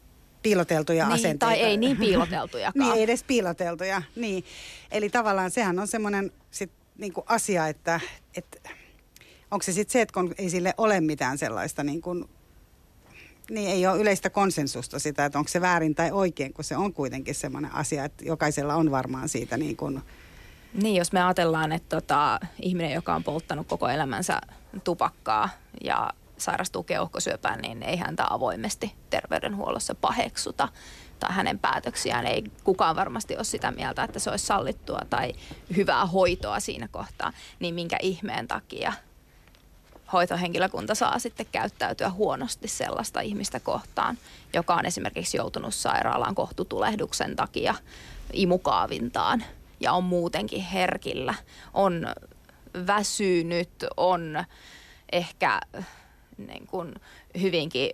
piiloteltuja 0.43 1.05
niin, 1.05 1.13
asenteita. 1.13 1.45
Tai 1.45 1.61
ei 1.61 1.77
niin 1.77 1.97
piiloteltujakaan. 2.07 2.85
niin, 2.85 2.97
ei 2.97 3.03
edes 3.03 3.23
piiloteltuja. 3.23 4.01
Niin. 4.15 4.43
Eli 4.91 5.09
tavallaan 5.09 5.51
sehän 5.51 5.79
on 5.79 5.87
semmoinen 5.87 6.31
sit, 6.51 6.71
niin 6.97 7.13
kuin 7.13 7.23
asia, 7.27 7.67
että, 7.67 7.99
että 8.35 8.69
onko 9.51 9.63
se 9.63 9.71
sitten 9.71 9.91
se, 9.93 10.01
että 10.01 10.13
kun 10.13 10.35
ei 10.37 10.49
sille 10.49 10.73
ole 10.77 11.01
mitään 11.01 11.37
sellaista 11.37 11.83
niin 11.83 12.01
kuin, 12.01 12.29
niin 13.49 13.69
ei 13.69 13.87
ole 13.87 13.99
yleistä 13.99 14.29
konsensusta 14.29 14.99
sitä, 14.99 15.25
että 15.25 15.39
onko 15.39 15.47
se 15.47 15.61
väärin 15.61 15.95
tai 15.95 16.11
oikein, 16.11 16.53
kun 16.53 16.63
se 16.63 16.77
on 16.77 16.93
kuitenkin 16.93 17.35
semmoinen 17.35 17.75
asia, 17.75 18.05
että 18.05 18.25
jokaisella 18.25 18.75
on 18.75 18.91
varmaan 18.91 19.29
siitä 19.29 19.57
niin 19.57 19.77
kuin, 19.77 20.01
Niin, 20.73 20.95
jos 20.95 21.11
me 21.11 21.23
ajatellaan, 21.23 21.71
että 21.71 21.95
tota, 21.95 22.39
ihminen, 22.61 22.91
joka 22.91 23.15
on 23.15 23.23
polttanut 23.23 23.67
koko 23.67 23.89
elämänsä 23.89 24.41
tupakkaa 24.83 25.49
ja 25.83 26.13
sairastuu 26.37 26.83
keuhkosyöpään, 26.83 27.59
niin 27.61 27.83
ei 27.83 27.97
häntä 27.97 28.25
avoimesti 28.29 28.93
terveydenhuollossa 29.09 29.95
paheksuta 29.95 30.67
tai 31.19 31.33
hänen 31.33 31.59
päätöksiään. 31.59 32.25
Ei 32.25 32.43
kukaan 32.63 32.95
varmasti 32.95 33.35
ole 33.35 33.43
sitä 33.43 33.71
mieltä, 33.71 34.03
että 34.03 34.19
se 34.19 34.29
olisi 34.29 34.45
sallittua 34.45 34.99
tai 35.09 35.33
hyvää 35.75 36.05
hoitoa 36.05 36.59
siinä 36.59 36.87
kohtaa. 36.87 37.33
Niin 37.59 37.75
minkä 37.75 37.97
ihmeen 38.01 38.47
takia 38.47 38.93
hoitohenkilökunta 40.13 40.95
saa 40.95 41.19
sitten 41.19 41.45
käyttäytyä 41.51 42.09
huonosti 42.09 42.67
sellaista 42.67 43.21
ihmistä 43.21 43.59
kohtaan, 43.59 44.17
joka 44.53 44.75
on 44.75 44.85
esimerkiksi 44.85 45.37
joutunut 45.37 45.73
sairaalaan 45.73 46.35
kohtutulehduksen 46.35 47.35
takia 47.35 47.75
imukaavintaan 48.33 49.43
ja 49.79 49.93
on 49.93 50.03
muutenkin 50.03 50.61
herkillä, 50.61 51.33
on 51.73 52.07
väsynyt, 52.87 53.69
on 53.97 54.43
ehkä 55.11 55.59
niin 56.37 56.67
kuin 56.67 56.95
hyvinkin 57.41 57.91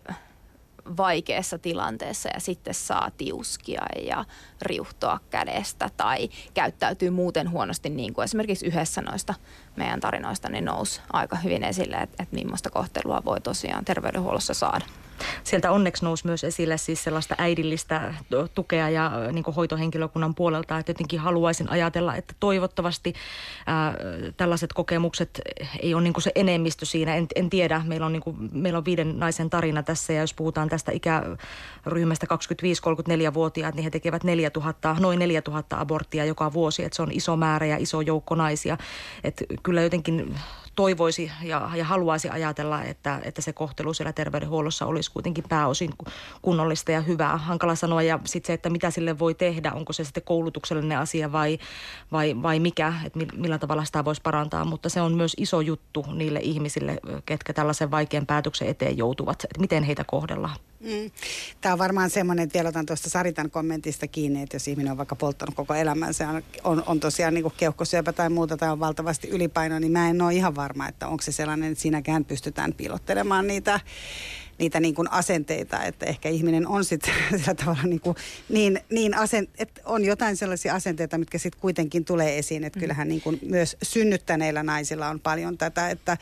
vaikeassa 0.98 1.58
tilanteessa 1.58 2.30
ja 2.34 2.40
sitten 2.40 2.74
saa 2.74 3.12
tiuskia 3.18 3.82
ja 4.02 4.26
riuhtoa 4.62 5.20
kädestä 5.30 5.90
tai 5.98 6.30
käyttäytyy 6.54 7.10
muuten 7.10 7.52
huonosti, 7.52 7.90
niin 7.90 8.14
kuin 8.14 8.24
esimerkiksi 8.24 8.66
yhdessä 8.66 9.02
noista 9.02 9.34
meidän 9.78 10.00
tarinoista 10.00 10.50
niin 10.50 10.66
nousi 10.66 11.02
aika 11.14 11.36
hyvin 11.36 11.64
esille, 11.64 11.96
että, 11.96 12.24
että 12.24 12.36
millaista 12.36 12.70
kohtelua 12.70 13.22
voi 13.26 13.42
tosiaan 13.42 13.86
terveydenhuollossa 13.86 14.54
saada. 14.54 14.86
Sieltä 15.44 15.72
onneksi 15.72 16.06
nousi 16.06 16.28
myös 16.28 16.44
esille 16.44 16.78
siis 16.78 17.04
sellaista 17.04 17.36
äidillistä 17.38 18.14
tukea 18.54 18.90
ja 18.90 19.12
niin 19.32 19.46
hoitohenkilökunnan 19.56 20.36
puolelta, 20.36 20.78
että 20.78 20.90
jotenkin 20.90 21.20
haluaisin 21.20 21.70
ajatella, 21.70 22.16
että 22.16 22.34
toivottavasti 22.40 23.14
ää, 23.66 23.94
tällaiset 24.38 24.74
kokemukset 24.74 25.42
ei 25.80 25.94
ole 25.94 26.04
niin 26.04 26.14
se 26.20 26.32
enemmistö 26.36 26.86
siinä. 26.86 27.16
En, 27.16 27.28
en 27.36 27.50
tiedä, 27.50 27.82
meillä 27.86 28.06
on, 28.06 28.14
niin 28.14 28.24
kuin, 28.24 28.38
meillä 28.52 28.78
on 28.78 28.86
viiden 28.86 29.20
naisen 29.20 29.50
tarina 29.50 29.84
tässä 29.84 30.14
ja 30.14 30.22
jos 30.22 30.34
puhutaan 30.34 30.70
tästä 30.70 30.92
ikäryhmästä 30.92 32.28
25-34-vuotiaat, 32.30 33.76
niin 33.76 33.84
he 33.84 33.90
tekevät 33.90 34.24
4000, 34.24 34.96
noin 35.00 35.20
4000 35.20 35.80
aborttia 35.80 36.26
joka 36.26 36.54
vuosi, 36.54 36.84
että 36.84 36.96
se 36.96 37.02
on 37.02 37.12
iso 37.12 37.36
määrä 37.36 37.66
ja 37.66 37.78
iso 37.78 38.02
joukko 38.02 38.36
naisia. 38.36 38.78
Että 39.24 39.46
kyllä 39.66 39.82
jotenkin 39.82 40.36
toivoisi 40.76 41.32
ja, 41.44 41.70
ja 41.76 41.86
haluaisi 41.86 42.30
ajatella, 42.30 42.84
että, 42.84 43.22
että 43.24 43.42
se 43.42 43.54
kohtelu 43.54 43.94
siellä 43.94 44.14
terveydenhuollossa 44.14 44.86
olisi 44.86 45.12
kuitenkin 45.12 45.44
pääosin 45.50 45.90
kunnollista 46.42 46.92
ja 46.92 47.02
hyvää. 47.02 47.38
Hankala 47.38 47.76
sanoa 47.76 48.02
ja 48.02 48.20
sitten 48.26 48.48
se, 48.48 48.54
että 48.54 48.70
mitä 48.70 48.92
sille 48.92 49.20
voi 49.20 49.34
tehdä, 49.34 49.72
onko 49.72 49.94
se 49.94 50.04
sitten 50.04 50.24
koulutuksellinen 50.24 50.98
asia 50.98 51.32
vai, 51.32 51.60
vai, 52.12 52.36
vai 52.44 52.60
mikä, 52.60 52.94
että 53.06 53.20
millä 53.36 53.58
tavalla 53.58 53.86
sitä 53.86 54.06
voisi 54.06 54.22
parantaa. 54.22 54.66
Mutta 54.66 54.90
se 54.90 55.02
on 55.02 55.14
myös 55.14 55.34
iso 55.38 55.62
juttu 55.62 56.06
niille 56.14 56.40
ihmisille, 56.40 56.98
ketkä 57.26 57.54
tällaisen 57.54 57.92
vaikean 57.92 58.26
päätöksen 58.26 58.68
eteen 58.68 58.98
joutuvat, 58.98 59.44
että 59.44 59.60
miten 59.60 59.84
heitä 59.84 60.04
kohdellaan. 60.04 60.56
Mm. 60.86 61.12
Tämä 61.62 61.74
on 61.74 61.80
varmaan 61.80 62.10
semmoinen, 62.10 62.44
että 62.44 62.54
vielä 62.54 62.70
otan 62.70 62.86
tuosta 62.86 63.10
Saritan 63.10 63.52
kommentista 63.52 64.08
kiinni, 64.08 64.42
että 64.42 64.56
jos 64.56 64.68
ihminen 64.68 64.92
on 64.92 64.98
vaikka 64.98 65.16
polttanut 65.16 65.56
koko 65.56 65.74
elämänsä, 65.74 66.30
on, 66.64 66.84
on, 66.86 67.00
tosiaan 67.00 67.34
niin 67.34 67.52
keuhkosyöpä 67.58 68.14
tai 68.14 68.30
muuta 68.30 68.58
tai 68.58 68.70
on 68.70 68.80
valtavasti 68.80 69.30
ylipaino, 69.30 69.80
niin 69.80 69.92
mä 69.92 70.10
en 70.10 70.22
ole 70.22 70.34
ihan 70.34 70.56
varma, 70.66 70.88
että 70.88 71.08
onko 71.08 71.22
se 71.22 71.32
sellainen, 71.32 71.72
että 71.72 71.82
siinäkään 71.82 72.26
pystytään 72.26 72.74
piilottelemaan 72.74 73.48
niitä 73.48 73.80
niitä 74.58 74.80
niin 74.80 74.96
kuin 74.96 75.12
asenteita, 75.12 75.84
että 75.84 76.06
ehkä 76.06 76.30
ihminen 76.30 76.68
on 76.68 76.86
sitten 76.86 77.14
sillä 77.38 77.54
tavalla 77.54 77.84
niin, 77.84 78.00
kuin 78.00 78.16
niin, 78.50 78.80
niin 78.90 79.18
asen, 79.18 79.48
että 79.58 79.82
on 79.86 80.06
jotain 80.06 80.38
sellaisia 80.38 80.76
asenteita, 80.76 81.18
mitkä 81.18 81.38
sitten 81.38 81.62
kuitenkin 81.62 82.06
tulee 82.06 82.38
esiin, 82.38 82.64
että 82.64 82.80
mm. 82.80 82.82
kyllähän 82.82 83.08
niin 83.08 83.22
kuin 83.22 83.40
myös 83.42 83.78
synnyttäneillä 83.84 84.64
naisilla 84.64 85.10
on 85.10 85.20
paljon 85.20 85.58
tätä, 85.58 85.90
että 85.90 86.18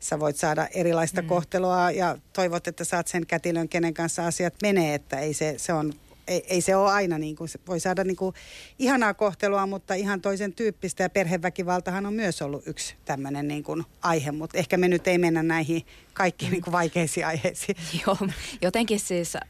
sä 0.00 0.20
voit 0.20 0.36
saada 0.36 0.68
erilaista 0.74 1.22
mm. 1.22 1.28
kohtelua 1.28 1.90
ja 1.90 2.18
toivot, 2.32 2.68
että 2.68 2.84
saat 2.84 3.08
sen 3.08 3.26
kätilön, 3.26 3.68
kenen 3.68 3.94
kanssa 3.94 4.26
asiat 4.26 4.54
menee, 4.62 4.94
että 4.94 5.18
ei 5.18 5.34
se, 5.34 5.54
se 5.56 5.72
on 5.72 5.92
ei, 6.28 6.44
ei 6.48 6.60
se 6.60 6.76
ole 6.76 6.90
aina 6.90 7.18
niin 7.18 7.36
kuin, 7.36 7.48
voi 7.66 7.80
saada 7.80 8.04
niin 8.04 8.16
kuin 8.16 8.34
ihanaa 8.78 9.14
kohtelua, 9.14 9.66
mutta 9.66 9.94
ihan 9.94 10.20
toisen 10.20 10.52
tyyppistä 10.52 11.02
ja 11.02 11.10
perheväkivaltahan 11.10 12.06
on 12.06 12.14
myös 12.14 12.42
ollut 12.42 12.66
yksi 12.66 12.94
tämmöinen 13.04 13.48
niin 13.48 13.62
kuin 13.62 13.84
aihe, 14.02 14.32
mutta 14.32 14.58
ehkä 14.58 14.76
me 14.76 14.88
nyt 14.88 15.08
ei 15.08 15.18
mennä 15.18 15.42
näihin 15.42 15.86
kaikkiin 16.12 16.52
niin 16.52 16.62
kuin 16.62 16.72
vaikeisiin 16.72 17.26
aiheisiin. 17.26 17.76
Joo, 18.06 18.16
jotenkin 18.62 19.00
siis 19.00 19.36
äh, 19.36 19.42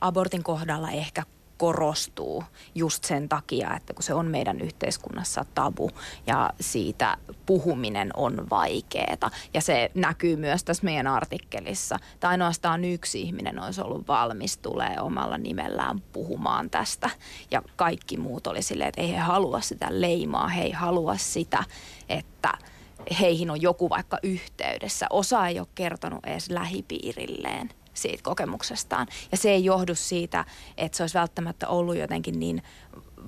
abortin 0.00 0.42
kohdalla 0.42 0.90
ehkä 0.90 1.22
korostuu 1.58 2.44
just 2.74 3.04
sen 3.04 3.28
takia, 3.28 3.74
että 3.76 3.94
kun 3.94 4.02
se 4.02 4.14
on 4.14 4.26
meidän 4.26 4.60
yhteiskunnassa 4.60 5.44
tabu 5.54 5.90
ja 6.26 6.50
siitä 6.60 7.16
puhuminen 7.46 8.10
on 8.16 8.46
vaikeeta. 8.50 9.30
Ja 9.54 9.60
se 9.60 9.90
näkyy 9.94 10.36
myös 10.36 10.64
tässä 10.64 10.84
meidän 10.84 11.06
artikkelissa. 11.06 11.98
Tai 12.20 12.30
ainoastaan 12.30 12.84
yksi 12.84 13.20
ihminen 13.22 13.62
olisi 13.62 13.80
ollut 13.80 14.08
valmis 14.08 14.58
tulee 14.58 15.00
omalla 15.00 15.38
nimellään 15.38 16.00
puhumaan 16.12 16.70
tästä. 16.70 17.10
Ja 17.50 17.62
kaikki 17.76 18.16
muut 18.16 18.46
oli 18.46 18.62
silleen, 18.62 18.88
että 18.88 19.00
ei 19.00 19.12
he 19.12 19.18
halua 19.18 19.60
sitä 19.60 19.86
leimaa, 19.90 20.48
he 20.48 20.62
ei 20.62 20.72
halua 20.72 21.16
sitä, 21.16 21.64
että 22.08 22.52
heihin 23.20 23.50
on 23.50 23.62
joku 23.62 23.90
vaikka 23.90 24.18
yhteydessä. 24.22 25.06
Osa 25.10 25.46
ei 25.46 25.58
ole 25.58 25.68
kertonut 25.74 26.26
edes 26.26 26.50
lähipiirilleen 26.50 27.70
siitä 27.96 28.22
kokemuksestaan. 28.22 29.06
Ja 29.32 29.36
se 29.36 29.50
ei 29.50 29.64
johdu 29.64 29.94
siitä, 29.94 30.44
että 30.76 30.96
se 30.96 31.02
olisi 31.02 31.18
välttämättä 31.18 31.68
ollut 31.68 31.96
jotenkin 31.96 32.40
niin 32.40 32.62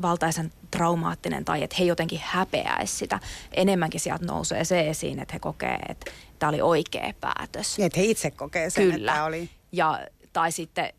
valtaisen 0.03 0.53
traumaattinen 0.71 1.45
tai 1.45 1.63
että 1.63 1.77
he 1.79 1.85
jotenkin 1.85 2.21
häpeäisi 2.23 2.97
sitä. 2.97 3.21
Enemmänkin 3.53 4.01
sieltä 4.01 4.25
nousee 4.25 4.65
se 4.65 4.89
esiin, 4.89 5.21
että 5.21 5.33
he 5.33 5.39
kokee, 5.39 5.79
että 5.89 6.11
tämä 6.39 6.51
oli 6.51 6.61
oikea 6.61 7.13
päätös. 7.21 7.79
Niin, 7.79 7.87
että 7.87 8.01
he 8.01 8.07
itse 8.07 8.31
kokee 8.31 8.71
sen, 8.71 8.93
Kyllä. 8.93 9.13
että 9.13 9.25
oli... 9.25 9.51
Ja 9.73 10.01
tai 10.33 10.53
sitten 10.53 10.93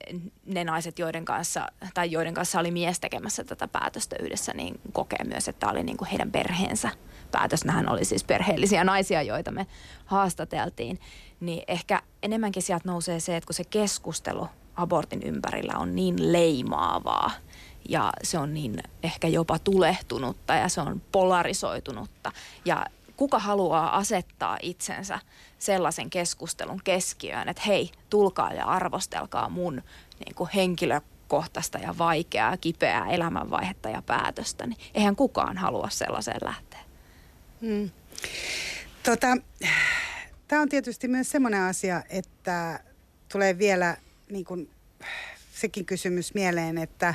ne 0.46 0.64
naiset, 0.64 1.00
joiden 1.00 1.26
kanssa, 1.26 1.68
tai 1.94 2.12
joiden 2.12 2.34
kanssa 2.34 2.60
oli 2.60 2.72
mies 2.72 3.00
tekemässä 3.00 3.44
tätä 3.44 3.68
päätöstä 3.68 4.16
yhdessä, 4.20 4.54
niin 4.54 4.80
kokee 4.94 5.24
myös, 5.24 5.48
että 5.48 5.60
tämä 5.60 5.72
oli 5.72 5.84
niin 5.84 5.98
kuin 5.98 6.10
heidän 6.10 6.32
perheensä 6.32 6.90
päätös. 7.31 7.65
Nähän 7.65 7.89
oli 7.89 8.05
siis 8.05 8.24
perheellisiä 8.24 8.83
naisia, 8.83 9.21
joita 9.21 9.51
me 9.51 9.67
haastateltiin. 10.05 11.00
Niin 11.39 11.63
ehkä 11.67 12.01
enemmänkin 12.24 12.63
sieltä 12.63 12.89
nousee 12.89 13.19
se, 13.19 13.38
että 13.38 13.48
kun 13.48 13.53
se 13.53 13.63
keskustelu 13.63 14.48
abortin 14.75 15.24
ympärillä 15.24 15.74
on 15.77 15.95
niin 15.95 16.33
leimaavaa 16.33 17.31
ja 17.89 18.12
se 18.24 18.38
on 18.38 18.53
niin 18.53 18.83
ehkä 19.03 19.27
jopa 19.27 19.59
tulehtunutta 19.59 20.53
ja 20.53 20.69
se 20.69 20.81
on 20.81 21.01
polarisoitunutta 21.12 22.31
ja 22.65 22.86
kuka 23.17 23.39
haluaa 23.39 23.98
asettaa 23.98 24.57
itsensä 24.62 25.19
sellaisen 25.57 26.09
keskustelun 26.09 26.81
keskiöön, 26.83 27.50
että 27.50 27.62
hei, 27.67 27.91
tulkaa 28.09 28.53
ja 28.53 28.65
arvostelkaa 28.65 29.50
mun 29.50 29.83
niin 30.25 30.36
kuin 30.36 30.50
henkilökohtaista 30.55 31.77
ja 31.77 31.98
vaikeaa, 31.98 32.57
kipeää 32.57 33.09
elämänvaihetta 33.09 33.89
ja 33.89 34.01
päätöstä, 34.01 34.67
niin 34.67 34.77
eihän 34.93 35.15
kukaan 35.15 35.57
halua 35.57 35.89
sellaiseen 35.89 36.39
lähteä. 36.43 36.69
Tota, 39.04 39.38
Tämä 40.50 40.62
on 40.62 40.70
tietysti 40.70 41.08
myös 41.08 41.32
semmoinen 41.32 41.62
asia, 41.62 42.04
että 42.10 42.80
tulee 43.32 43.58
vielä 43.58 43.98
niin 44.32 44.46
kuin, 44.46 44.70
sekin 45.54 45.86
kysymys 45.86 46.34
mieleen, 46.34 46.78
että 46.78 47.13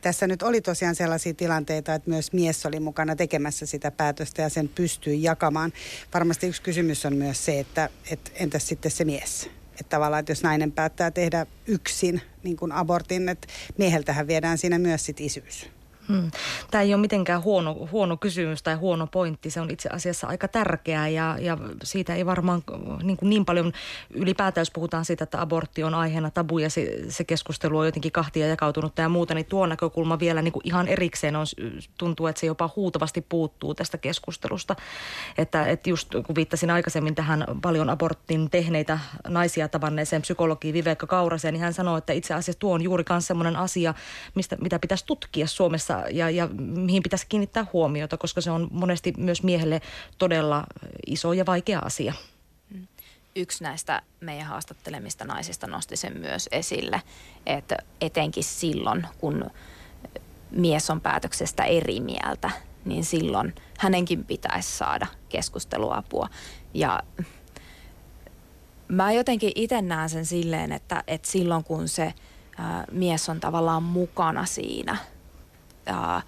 tässä 0.00 0.26
nyt 0.26 0.42
oli 0.42 0.60
tosiaan 0.60 0.94
sellaisia 0.94 1.34
tilanteita, 1.34 1.94
että 1.94 2.10
myös 2.10 2.32
mies 2.32 2.66
oli 2.66 2.80
mukana 2.80 3.16
tekemässä 3.16 3.66
sitä 3.66 3.90
päätöstä 3.90 4.42
ja 4.42 4.48
sen 4.48 4.68
pystyi 4.68 5.22
jakamaan. 5.22 5.72
Varmasti 6.14 6.46
yksi 6.46 6.62
kysymys 6.62 7.06
on 7.06 7.16
myös 7.16 7.44
se, 7.44 7.60
että, 7.60 7.90
että 8.10 8.30
entäs 8.34 8.68
sitten 8.68 8.90
se 8.90 9.04
mies? 9.04 9.50
Että 9.70 9.88
tavallaan, 9.88 10.20
että 10.20 10.32
jos 10.32 10.42
nainen 10.42 10.72
päättää 10.72 11.10
tehdä 11.10 11.46
yksin 11.66 12.20
niin 12.42 12.72
abortin, 12.72 13.28
että 13.28 13.48
mieheltähän 13.78 14.26
viedään 14.26 14.58
siinä 14.58 14.78
myös 14.78 15.06
sit 15.06 15.20
isyys. 15.20 15.73
Hmm. 16.08 16.30
Tämä 16.70 16.82
ei 16.82 16.94
ole 16.94 17.00
mitenkään 17.00 17.42
huono, 17.42 17.88
huono 17.92 18.16
kysymys 18.16 18.62
tai 18.62 18.74
huono 18.74 19.06
pointti. 19.06 19.50
Se 19.50 19.60
on 19.60 19.70
itse 19.70 19.88
asiassa 19.88 20.26
aika 20.26 20.48
tärkeää 20.48 21.08
ja, 21.08 21.36
ja 21.40 21.58
siitä 21.82 22.14
ei 22.14 22.26
varmaan 22.26 22.62
niin, 23.02 23.16
kuin 23.16 23.30
niin 23.30 23.44
paljon 23.44 23.72
ylipäätään, 24.10 24.62
jos 24.62 24.70
puhutaan 24.70 25.04
siitä, 25.04 25.24
että 25.24 25.40
abortti 25.40 25.84
on 25.84 25.94
aiheena 25.94 26.30
tabu 26.30 26.58
ja 26.58 26.70
se, 26.70 26.98
se 27.08 27.24
keskustelu 27.24 27.78
on 27.78 27.86
jotenkin 27.86 28.12
kahtia 28.12 28.46
jakautunut 28.46 28.98
ja 28.98 29.08
muuta, 29.08 29.34
niin 29.34 29.46
tuo 29.46 29.66
näkökulma 29.66 30.18
vielä 30.18 30.42
niin 30.42 30.52
kuin 30.52 30.66
ihan 30.66 30.88
erikseen 30.88 31.36
on, 31.36 31.46
tuntuu, 31.98 32.26
että 32.26 32.40
se 32.40 32.46
jopa 32.46 32.70
huutavasti 32.76 33.20
puuttuu 33.28 33.74
tästä 33.74 33.98
keskustelusta. 33.98 34.76
Että, 35.38 35.66
että 35.66 35.90
just 35.90 36.08
kun 36.26 36.34
viittasin 36.34 36.70
aikaisemmin 36.70 37.14
tähän 37.14 37.44
paljon 37.62 37.90
abortin 37.90 38.50
tehneitä 38.50 38.98
naisia 39.28 39.68
tavanneeseen 39.68 40.22
psykologiin 40.22 40.74
Vivekka 40.74 41.06
Kauraseen, 41.06 41.54
niin 41.54 41.62
hän 41.62 41.74
sanoi, 41.74 41.98
että 41.98 42.12
itse 42.12 42.34
asiassa 42.34 42.58
tuo 42.58 42.74
on 42.74 42.82
juuri 42.82 43.04
myös 43.10 43.26
sellainen 43.26 43.56
asia, 43.56 43.94
mistä, 44.34 44.56
mitä 44.60 44.78
pitäisi 44.78 45.06
tutkia 45.06 45.46
Suomessa 45.46 45.93
ja, 46.12 46.30
ja 46.30 46.48
mihin 46.58 47.02
pitäisi 47.02 47.26
kiinnittää 47.28 47.66
huomiota, 47.72 48.16
koska 48.16 48.40
se 48.40 48.50
on 48.50 48.68
monesti 48.70 49.14
myös 49.16 49.42
miehelle 49.42 49.80
todella 50.18 50.64
iso 51.06 51.32
ja 51.32 51.46
vaikea 51.46 51.78
asia. 51.78 52.14
Yksi 53.36 53.64
näistä 53.64 54.02
meidän 54.20 54.46
haastattelemista 54.46 55.24
naisista 55.24 55.66
nosti 55.66 55.96
sen 55.96 56.18
myös 56.18 56.48
esille, 56.52 57.02
että 57.46 57.76
etenkin 58.00 58.44
silloin, 58.44 59.06
kun 59.18 59.50
mies 60.50 60.90
on 60.90 61.00
päätöksestä 61.00 61.64
eri 61.64 62.00
mieltä, 62.00 62.50
niin 62.84 63.04
silloin 63.04 63.54
hänenkin 63.78 64.24
pitäisi 64.24 64.76
saada 64.76 65.06
keskusteluapua. 65.28 66.28
Ja 66.74 67.02
mä 68.88 69.12
jotenkin 69.12 69.52
itse 69.54 69.82
näen 69.82 70.10
sen 70.10 70.26
silleen, 70.26 70.72
että, 70.72 71.04
että 71.06 71.30
silloin 71.30 71.64
kun 71.64 71.88
se 71.88 72.14
ää, 72.58 72.84
mies 72.92 73.28
on 73.28 73.40
tavallaan 73.40 73.82
mukana 73.82 74.44
siinä– 74.44 74.96
ää, 75.86 76.22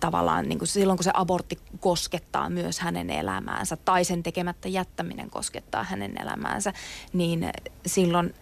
tavallaan 0.00 0.48
niin 0.48 0.58
kuin 0.58 0.68
silloin, 0.68 0.96
kun 0.96 1.04
se 1.04 1.10
abortti 1.14 1.58
koskettaa 1.80 2.50
myös 2.50 2.80
hänen 2.80 3.10
elämäänsä 3.10 3.76
tai 3.76 4.04
sen 4.04 4.22
tekemättä 4.22 4.68
jättäminen 4.68 5.30
koskettaa 5.30 5.84
hänen 5.84 6.22
elämäänsä, 6.22 6.72
niin 7.12 7.50
silloin 7.86 8.34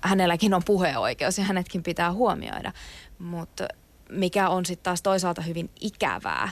hänelläkin 0.00 0.54
on 0.54 0.62
puheoikeus 0.64 1.38
ja 1.38 1.44
hänetkin 1.44 1.82
pitää 1.82 2.12
huomioida. 2.12 2.72
Mutta 3.18 3.68
mikä 4.08 4.48
on 4.48 4.66
sitten 4.66 4.84
taas 4.84 5.02
toisaalta 5.02 5.42
hyvin 5.42 5.70
ikävää, 5.80 6.48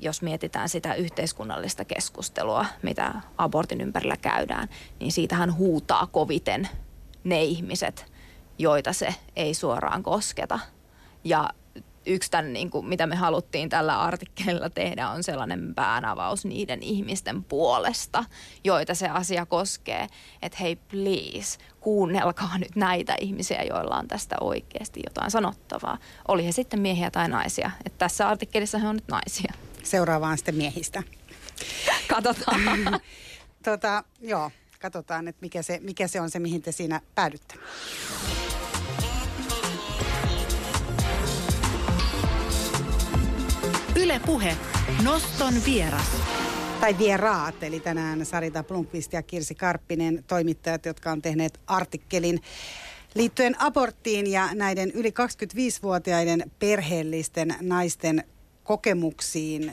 jos 0.00 0.22
mietitään 0.22 0.68
sitä 0.68 0.94
yhteiskunnallista 0.94 1.84
keskustelua, 1.84 2.66
mitä 2.82 3.14
abortin 3.38 3.80
ympärillä 3.80 4.16
käydään, 4.16 4.68
niin 5.00 5.12
siitähän 5.12 5.54
huutaa 5.54 6.06
koviten 6.06 6.68
ne 7.24 7.42
ihmiset, 7.42 8.12
joita 8.58 8.92
se 8.92 9.14
ei 9.36 9.54
suoraan 9.54 10.02
kosketa. 10.02 10.58
Ja 11.24 11.50
yksi 12.08 12.30
tämän, 12.30 12.52
niin 12.52 12.70
kuin, 12.70 12.86
mitä 12.86 13.06
me 13.06 13.16
haluttiin 13.16 13.68
tällä 13.68 14.00
artikkelilla 14.00 14.70
tehdä, 14.70 15.08
on 15.08 15.22
sellainen 15.22 15.74
päänavaus 15.74 16.44
niiden 16.44 16.82
ihmisten 16.82 17.44
puolesta, 17.44 18.24
joita 18.64 18.94
se 18.94 19.08
asia 19.08 19.46
koskee. 19.46 20.06
Että 20.42 20.58
hei 20.60 20.76
please, 20.76 21.58
kuunnelkaa 21.80 22.58
nyt 22.58 22.76
näitä 22.76 23.16
ihmisiä, 23.20 23.62
joilla 23.62 23.96
on 23.96 24.08
tästä 24.08 24.36
oikeasti 24.40 25.00
jotain 25.06 25.30
sanottavaa. 25.30 25.98
Oli 26.28 26.46
he 26.46 26.52
sitten 26.52 26.80
miehiä 26.80 27.10
tai 27.10 27.28
naisia. 27.28 27.70
Että 27.86 27.98
tässä 27.98 28.28
artikkelissa 28.28 28.78
he 28.78 28.88
on 28.88 28.96
nyt 28.96 29.08
naisia. 29.08 29.52
Seuraavaan 29.82 30.38
sitten 30.38 30.54
miehistä. 30.54 31.02
Katsotaan. 32.08 32.60
tota, 33.64 34.04
joo, 34.20 34.50
katsotaan, 34.80 35.28
että 35.28 35.40
mikä 35.40 35.62
se, 35.62 35.80
mikä 35.82 36.08
se 36.08 36.20
on 36.20 36.30
se, 36.30 36.38
mihin 36.38 36.62
te 36.62 36.72
siinä 36.72 37.00
päädytte. 37.14 37.54
Ylepuhe 44.02 44.56
Noston 45.04 45.54
vieras. 45.66 46.06
Tai 46.80 46.98
vieraat, 46.98 47.62
eli 47.62 47.80
tänään 47.80 48.26
Sarita 48.26 48.62
Blomqvist 48.62 49.12
ja 49.12 49.22
Kirsi 49.22 49.54
Karppinen, 49.54 50.24
toimittajat, 50.26 50.86
jotka 50.86 51.12
on 51.12 51.22
tehneet 51.22 51.60
artikkelin 51.66 52.40
liittyen 53.14 53.62
aborttiin 53.62 54.30
ja 54.30 54.48
näiden 54.54 54.90
yli 54.90 55.10
25-vuotiaiden 55.10 56.50
perheellisten 56.58 57.54
naisten 57.60 58.24
kokemuksiin. 58.64 59.72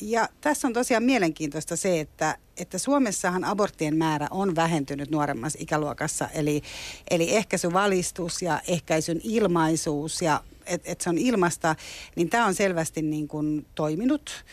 Ja 0.00 0.28
tässä 0.40 0.68
on 0.68 0.72
tosiaan 0.72 1.02
mielenkiintoista 1.02 1.76
se, 1.76 2.00
että, 2.00 2.38
että 2.56 2.78
Suomessahan 2.78 3.44
aborttien 3.44 3.96
määrä 3.96 4.28
on 4.30 4.56
vähentynyt 4.56 5.10
nuoremmassa 5.10 5.58
ikäluokassa. 5.62 6.28
Eli, 6.34 6.62
eli 7.10 7.36
ehkäisyvalistus 7.36 8.42
ja 8.42 8.60
ehkäisyn 8.68 9.20
ilmaisuus 9.24 10.22
ja 10.22 10.40
että 10.66 10.92
et 10.92 11.00
se 11.00 11.10
on 11.10 11.18
ilmasta, 11.18 11.76
niin 12.16 12.30
tämä 12.30 12.46
on 12.46 12.54
selvästi 12.54 13.02
niin 13.02 13.28
kuin 13.28 13.66
toiminut 13.74 14.44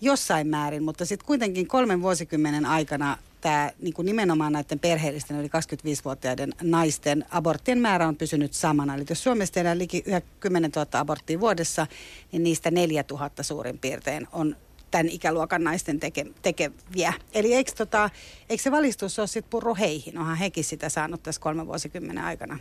jossain 0.00 0.46
määrin, 0.46 0.82
mutta 0.82 1.06
sitten 1.06 1.26
kuitenkin 1.26 1.68
kolmen 1.68 2.02
vuosikymmenen 2.02 2.66
aikana 2.66 3.18
tämä 3.40 3.70
niin 3.82 3.94
kuin 3.94 4.06
nimenomaan 4.06 4.52
näiden 4.52 4.78
perheellisten 4.78 5.40
yli 5.40 5.48
25-vuotiaiden 5.48 6.54
naisten 6.62 7.24
aborttien 7.30 7.78
määrä 7.78 8.08
on 8.08 8.16
pysynyt 8.16 8.52
samana. 8.52 8.94
Eli 8.94 9.04
jos 9.10 9.22
Suomessa 9.22 9.54
tehdään 9.54 9.78
liki 9.78 10.04
10 10.40 10.70
000 10.76 11.00
aborttia 11.00 11.40
vuodessa, 11.40 11.86
niin 12.32 12.42
niistä 12.42 12.70
4 12.70 13.04
000 13.10 13.30
suurin 13.40 13.78
piirtein 13.78 14.28
on 14.32 14.56
tämän 14.90 15.08
ikäluokan 15.08 15.64
naisten 15.64 16.00
teke, 16.00 16.26
tekeviä. 16.42 17.12
Eli 17.34 17.54
eikö, 17.54 17.72
tota, 17.76 18.10
eikö 18.48 18.62
se 18.62 18.70
valistus 18.70 19.18
ole 19.18 19.26
sitten 19.26 19.50
purru 19.50 19.74
heihin? 19.74 20.18
Onhan 20.18 20.36
hekin 20.36 20.64
sitä 20.64 20.88
saanut 20.88 21.22
tässä 21.22 21.40
kolmen 21.40 21.66
vuosikymmenen 21.66 22.24
aikana 22.24 22.58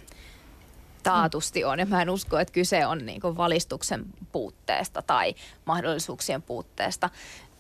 taatusti 1.03 1.63
on. 1.63 1.79
Ja 1.79 1.85
mä 1.85 2.01
en 2.01 2.09
usko, 2.09 2.39
että 2.39 2.53
kyse 2.53 2.85
on 2.85 3.05
niin 3.05 3.21
kuin 3.21 3.37
valistuksen 3.37 4.05
puutteesta 4.31 5.01
tai 5.01 5.35
mahdollisuuksien 5.65 6.41
puutteesta. 6.41 7.09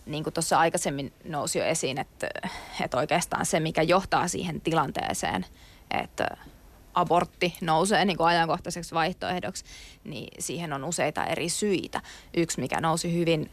Niin 0.05 0.23
kuin 0.23 0.33
tuossa 0.33 0.59
aikaisemmin 0.59 1.13
nousi 1.23 1.59
jo 1.59 1.65
esiin, 1.65 1.97
että, 1.97 2.29
että 2.81 2.97
oikeastaan 2.97 3.45
se, 3.45 3.59
mikä 3.59 3.81
johtaa 3.81 4.27
siihen 4.27 4.61
tilanteeseen, 4.61 5.45
että 5.91 6.27
abortti 6.93 7.57
nousee 7.61 8.05
niin 8.05 8.17
kuin 8.17 8.27
ajankohtaiseksi 8.27 8.95
vaihtoehdoksi, 8.95 9.65
niin 10.03 10.27
siihen 10.39 10.73
on 10.73 10.83
useita 10.83 11.25
eri 11.25 11.49
syitä. 11.49 12.01
Yksi, 12.37 12.59
mikä 12.59 12.81
nousi 12.81 13.13
hyvin 13.13 13.51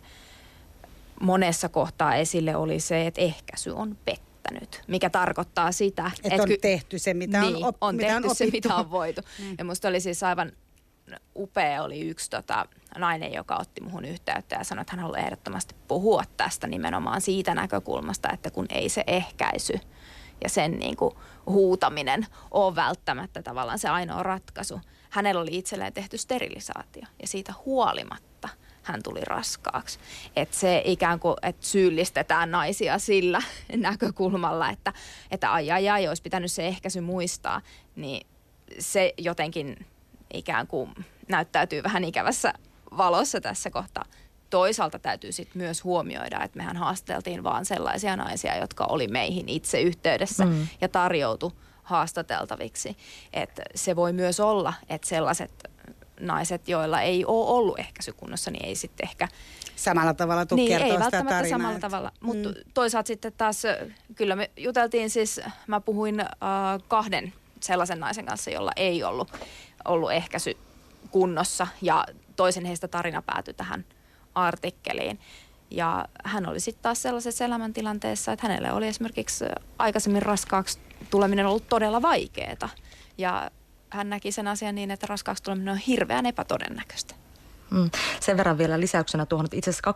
monessa 1.21 1.69
kohtaa 1.69 2.15
esille, 2.15 2.57
oli 2.57 2.81
se, 2.81 3.07
että 3.07 3.21
ehkäisy 3.21 3.71
on 3.71 3.97
petty 4.05 4.34
päättänyt, 4.45 4.83
mikä 4.87 5.11
tarkoittaa 5.11 5.73
sitä, 5.73 6.11
että 6.25 6.43
on 6.43 6.49
ky- 6.49 6.59
tehty 6.59 6.99
se, 6.99 7.15
mitä 7.15 7.41
niin, 7.41 7.57
on, 7.57 7.65
op- 7.65 7.77
on 7.81 7.97
mitä 7.97 8.09
tehty 8.09 8.29
on 8.29 8.35
se, 8.35 8.47
mitä 8.47 8.75
on 8.75 8.91
voitu. 8.91 9.21
Mm. 9.39 9.55
Ja 9.59 9.65
musta 9.65 9.89
oli 9.89 10.01
siis 10.01 10.23
aivan 10.23 10.53
upea 11.37 11.83
oli 11.83 12.01
yksi 12.01 12.31
tota, 12.31 12.67
nainen, 12.99 13.33
joka 13.33 13.57
otti 13.57 13.81
muhun 13.81 14.05
yhteyttä 14.05 14.57
ja 14.57 14.65
sanoi, 14.65 14.83
että 14.83 14.93
hän 14.93 15.03
haluaa 15.03 15.19
ehdottomasti 15.19 15.75
puhua 15.89 16.23
tästä 16.37 16.67
nimenomaan 16.67 17.21
siitä 17.21 17.55
näkökulmasta, 17.55 18.33
että 18.33 18.51
kun 18.51 18.67
ei 18.69 18.89
se 18.89 19.05
ehkäisy 19.07 19.81
ja 20.43 20.49
sen 20.49 20.79
niin 20.79 20.97
kuin, 20.97 21.15
huutaminen 21.47 22.27
ole 22.51 22.75
välttämättä 22.75 23.43
tavallaan 23.43 23.79
se 23.79 23.89
ainoa 23.89 24.23
ratkaisu. 24.23 24.81
Hänellä 25.11 25.41
oli 25.41 25.59
itselleen 25.59 25.93
tehty 25.93 26.19
sterilisaatio 26.19 27.03
ja 27.23 27.29
siitä 27.29 27.55
huolimatta– 27.65 28.49
hän 28.85 29.03
tuli 29.03 29.21
raskaaksi. 29.25 29.99
Että 30.37 30.57
se 30.57 30.83
ikään 30.85 31.21
kuin, 31.21 31.37
että 31.43 31.67
syyllistetään 31.67 32.51
naisia 32.51 32.99
sillä 32.99 33.43
näkökulmalla, 33.77 34.71
että, 34.71 34.93
että 35.31 35.53
ai 35.53 35.71
ai 35.71 35.89
ai, 35.89 36.09
olisi 36.09 36.23
pitänyt 36.23 36.53
se 36.53 36.67
ehkäisy 36.67 37.01
muistaa, 37.01 37.61
niin 37.97 38.27
se 38.79 39.15
jotenkin 39.19 39.87
ikään 40.35 40.67
kuin 40.67 40.95
näyttäytyy 41.29 41.83
vähän 41.83 42.05
ikävässä 42.05 42.53
valossa 42.97 43.41
tässä 43.41 43.71
kohtaa. 43.71 44.05
Toisaalta 44.51 44.99
täytyy 44.99 45.33
sitten 45.33 45.63
myös 45.63 45.85
huomioida, 45.85 46.43
että 46.43 46.59
mehän 46.59 46.77
haasteltiin 46.77 47.45
vaan 47.45 47.65
sellaisia 47.65 48.17
naisia, 48.17 48.57
jotka 48.57 48.85
oli 48.85 49.09
meihin 49.09 49.49
itse 49.49 49.81
yhteydessä 49.81 50.45
mm. 50.45 50.67
ja 50.81 50.89
tarjoutu 50.89 51.53
haastateltaviksi. 51.83 52.97
Että 53.33 53.63
se 53.75 53.97
voi 53.97 54.13
myös 54.13 54.41
olla, 54.41 54.75
että 54.89 55.09
sellaiset 55.09 55.74
naiset, 56.21 56.69
joilla 56.69 57.01
ei 57.01 57.25
ole 57.25 57.47
ollut 57.47 57.79
ehkäisykunnossa, 57.79 58.51
niin 58.51 58.65
ei 58.65 58.75
sitten 58.75 59.09
ehkä... 59.09 59.29
Samalla 59.77 60.15
tavalla 60.15 60.47
tuu 60.47 60.57
niin, 60.57 60.73
ei 60.73 60.91
sitä 60.91 61.01
välttämättä 61.01 61.35
tarinaa, 61.35 61.59
samalla 61.59 61.77
että... 61.77 61.89
tavalla. 61.89 62.13
Mutta 62.21 62.49
mm. 62.49 62.55
toisaalta 62.75 63.07
sitten 63.07 63.33
taas, 63.37 63.63
kyllä 64.15 64.37
me 64.37 64.51
juteltiin 64.57 65.11
siis, 65.11 65.41
mä 65.67 65.81
puhuin 65.81 66.21
äh, 66.21 66.29
kahden 66.89 67.33
sellaisen 67.61 68.01
naisen 68.01 68.27
kanssa, 68.27 68.51
jolla 68.51 68.73
ei 68.77 69.05
ollut, 69.05 69.33
ollut 69.85 70.13
ehkäisy 70.13 70.57
kunnossa 71.11 71.67
ja 71.83 72.05
toisen 72.37 72.65
heistä 72.65 72.89
tarina 72.89 73.23
päätyi 73.23 73.55
tähän 73.55 73.85
artikkeliin. 74.35 75.21
Ja 75.71 76.05
hän 76.25 76.49
oli 76.49 76.61
sitten 76.61 76.83
taas 76.83 77.03
sellaisessa 77.03 77.45
elämäntilanteessa, 77.45 78.33
että 78.33 78.49
hänelle 78.49 78.73
oli 78.73 78.87
esimerkiksi 78.87 79.45
aikaisemmin 79.79 80.23
raskaaksi 80.23 80.79
tuleminen 81.11 81.47
ollut 81.47 81.69
todella 81.69 82.03
vaikeaa. 82.03 82.69
Ja 83.19 83.51
hän 83.91 84.11
näki 84.11 84.33
sen 84.33 84.49
asian 84.49 84.75
niin, 84.75 84.91
että 84.91 85.07
raskaaksi 85.07 85.43
tuleminen 85.43 85.73
on 85.73 85.79
hirveän 85.79 86.27
epätodennäköistä. 86.27 87.15
Mm. 87.75 87.91
Sen 88.21 88.37
verran 88.37 88.59
vielä 88.59 88.81
lisäyksenä 88.81 89.27
tuohon, 89.27 89.45
että 89.45 89.57
itse 89.57 89.71
asiassa 89.71 89.91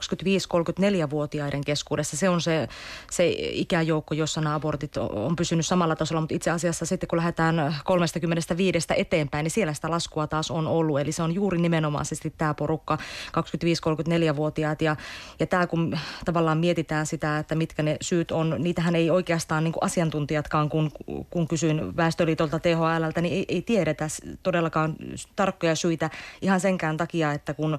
25-34-vuotiaiden 1.06 1.64
keskuudessa 1.64 2.16
se 2.16 2.28
on 2.28 2.40
se, 2.40 2.68
se 3.10 3.28
ikäjoukko, 3.38 4.14
jossa 4.14 4.40
nämä 4.40 4.54
abortit 4.54 4.96
on 4.96 5.36
pysynyt 5.36 5.66
samalla 5.66 5.96
tasolla, 5.96 6.20
mutta 6.20 6.34
itse 6.34 6.50
asiassa 6.50 6.86
sitten 6.86 7.08
kun 7.08 7.16
lähdetään 7.16 7.74
35 7.84 8.88
eteenpäin, 8.96 9.44
niin 9.44 9.50
siellä 9.50 9.72
sitä 9.74 9.90
laskua 9.90 10.26
taas 10.26 10.50
on 10.50 10.66
ollut. 10.66 11.00
Eli 11.00 11.12
se 11.12 11.22
on 11.22 11.34
juuri 11.34 11.58
nimenomaisesti 11.58 12.34
tämä 12.38 12.54
porukka, 12.54 12.98
25-34-vuotiaat. 13.28 14.82
Ja, 14.82 14.96
ja 15.40 15.46
tämä 15.46 15.66
kun 15.66 15.98
tavallaan 16.24 16.58
mietitään 16.58 17.06
sitä, 17.06 17.38
että 17.38 17.54
mitkä 17.54 17.82
ne 17.82 17.96
syyt 18.00 18.30
on, 18.30 18.54
niitähän 18.58 18.94
ei 18.94 19.10
oikeastaan 19.10 19.64
niin 19.64 19.72
kuin 19.72 19.84
asiantuntijatkaan, 19.84 20.68
kun, 20.68 20.90
kun 21.30 21.48
kysyin 21.48 21.96
Väestöliitolta 21.96 22.58
THLltä, 22.58 23.20
niin 23.20 23.34
ei, 23.34 23.44
ei 23.48 23.62
tiedetä 23.62 24.08
todellakaan 24.42 24.96
tarkkoja 25.36 25.74
syitä 25.76 26.10
ihan 26.42 26.60
senkään 26.60 26.96
takia, 26.96 27.32
että 27.32 27.54
kun 27.54 27.67
ö, 27.74 27.78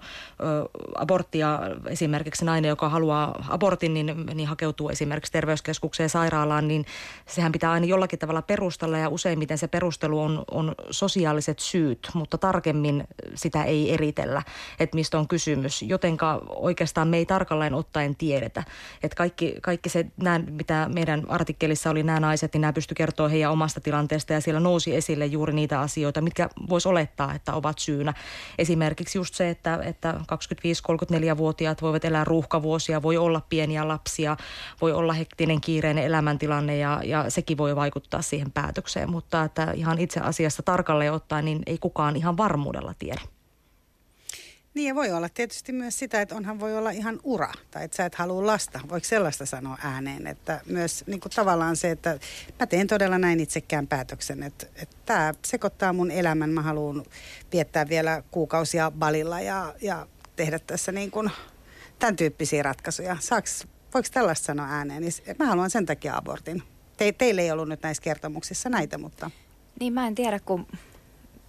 aborttia 0.96 1.60
esimerkiksi 1.88 2.46
nainen, 2.46 2.70
joka 2.70 2.90
haluaa 2.90 3.46
abortin, 3.50 3.94
niin, 3.94 4.26
niin 4.34 4.48
hakeutuu 4.48 4.90
esimerkiksi 4.90 5.32
terveyskeskukseen 5.32 6.10
sairaalaan, 6.10 6.68
niin 6.68 6.86
sehän 7.26 7.52
pitää 7.52 7.72
aina 7.72 7.86
jollakin 7.86 8.20
tavalla 8.20 8.42
perustella 8.42 8.98
ja 8.98 9.10
useimmiten 9.10 9.58
se 9.58 9.68
perustelu 9.68 10.22
on, 10.22 10.44
on 10.52 10.76
sosiaaliset 10.90 11.60
syyt, 11.60 12.10
mutta 12.14 12.38
tarkemmin 12.38 13.08
sitä 13.36 13.64
ei 13.64 13.94
eritellä, 13.94 14.42
että 14.80 14.96
mistä 14.96 15.20
on 15.20 15.28
kysymys. 15.28 15.82
Jotenka 15.82 16.42
oikeastaan 16.50 17.08
me 17.08 17.18
ei 17.18 17.26
tarkalleen 17.26 17.74
ottaen 17.74 18.16
tiedetä, 18.16 18.64
että 19.04 19.16
kaikki, 19.16 19.56
kaikki 19.62 19.90
se, 19.90 20.06
nämä, 20.18 20.40
mitä 20.40 20.90
meidän 20.94 21.24
artikkelissa 21.30 21.90
oli 21.90 22.04
nämä 22.04 22.20
naiset, 22.20 22.54
niin 22.54 22.62
nämä 22.62 22.74
pysty 22.74 22.96
kertoa 22.96 23.28
heidän 23.28 23.52
omasta 23.52 23.82
tilanteesta 23.82 24.34
ja 24.34 24.42
siellä 24.42 24.60
nousi 24.60 24.96
esille 24.96 25.26
juuri 25.26 25.54
niitä 25.54 25.80
asioita, 25.80 26.22
mitkä 26.22 26.50
voisi 26.70 26.90
olettaa, 26.90 27.34
että 27.34 27.54
ovat 27.54 27.80
syynä. 27.80 28.14
Esimerkiksi 28.58 29.18
just 29.18 29.34
se, 29.34 29.50
että, 29.50 29.69
että 29.84 30.14
25-34-vuotiaat 30.22 31.82
voivat 31.82 32.06
elää 32.06 32.24
ruuhkavuosia, 32.24 33.02
voi 33.02 33.18
olla 33.18 33.42
pieniä 33.50 33.88
lapsia, 33.88 34.38
voi 34.82 34.92
olla 34.92 35.14
hektinen 35.14 35.62
kiireinen 35.62 36.04
elämäntilanne 36.04 36.78
ja, 36.78 37.02
ja 37.04 37.30
sekin 37.30 37.58
voi 37.58 37.76
vaikuttaa 37.76 38.22
siihen 38.22 38.52
päätökseen, 38.52 39.12
mutta 39.12 39.44
että 39.44 39.72
ihan 39.72 40.00
itse 40.00 40.20
asiassa 40.20 40.64
tarkalleen 40.64 41.14
ottaen 41.14 41.46
niin 41.46 41.62
ei 41.66 41.78
kukaan 41.78 42.16
ihan 42.16 42.38
varmuudella 42.38 42.94
tiedä. 43.00 43.22
Niin 44.74 44.88
ja 44.88 44.96
voi 44.96 45.12
olla 45.12 45.30
tietysti 45.30 45.72
myös 45.72 46.00
sitä, 46.00 46.22
että 46.22 46.36
onhan 46.36 46.60
voi 46.60 46.78
olla 46.78 46.90
ihan 46.90 47.20
ura 47.24 47.52
tai 47.72 47.86
että 47.86 47.98
sä 47.98 48.06
et 48.06 48.16
halua 48.16 48.46
lasta. 48.48 48.80
Voiko 48.90 49.06
sellaista 49.08 49.46
sanoa 49.46 49.78
ääneen? 49.84 50.28
Että 50.28 50.62
myös 50.66 51.04
niin 51.08 51.20
kuin 51.20 51.32
tavallaan 51.36 51.76
se, 51.76 51.92
että 51.92 52.20
mä 52.60 52.66
teen 52.66 52.88
todella 52.88 53.18
näin 53.18 53.40
itsekään 53.40 53.88
päätöksen, 53.88 54.44
että, 54.44 54.66
että 54.76 54.96
tämä 55.06 55.34
sekoittaa 55.46 55.94
mun 55.94 56.12
elämän. 56.12 56.50
Mä 56.50 56.62
haluan 56.62 57.04
viettää 57.52 57.90
vielä 57.90 58.24
kuukausia 58.32 58.92
balilla 58.92 59.42
ja, 59.42 59.76
ja 59.82 60.08
tehdä 60.36 60.60
tässä 60.60 60.92
niin 60.92 61.12
kuin 61.12 61.32
tämän 62.00 62.16
tyyppisiä 62.16 62.64
ratkaisuja. 62.64 63.18
Saaks, 63.20 63.68
voiko 63.94 64.10
tällaista 64.14 64.46
sanoa 64.46 64.68
ääneen? 64.70 65.02
Niin 65.02 65.14
mä 65.40 65.46
haluan 65.46 65.70
sen 65.70 65.86
takia 65.86 66.18
abortin. 66.18 66.64
Te, 66.98 67.12
teille 67.12 67.42
ei 67.42 67.52
ollut 67.52 67.70
nyt 67.70 67.82
näissä 67.84 68.04
kertomuksissa 68.04 68.70
näitä, 68.70 68.98
mutta... 68.98 69.32
Niin 69.80 69.94
mä 69.94 70.08
en 70.08 70.16
tiedä, 70.16 70.40
kun 70.40 70.68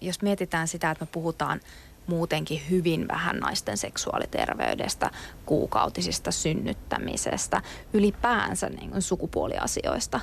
jos 0.01 0.23
mietitään 0.23 0.69
sitä, 0.69 0.91
että 0.91 1.05
me 1.05 1.09
puhutaan 1.13 1.61
muutenkin 2.07 2.63
hyvin 2.71 3.09
vähän 3.09 3.37
naisten 3.37 3.77
seksuaaliterveydestä, 3.77 5.11
kuukautisista 5.47 6.31
synnyttämisestä, 6.31 7.63
ylipäänsä 7.93 8.69
niin 8.69 9.03
sukupuoliasioista, 9.03 10.21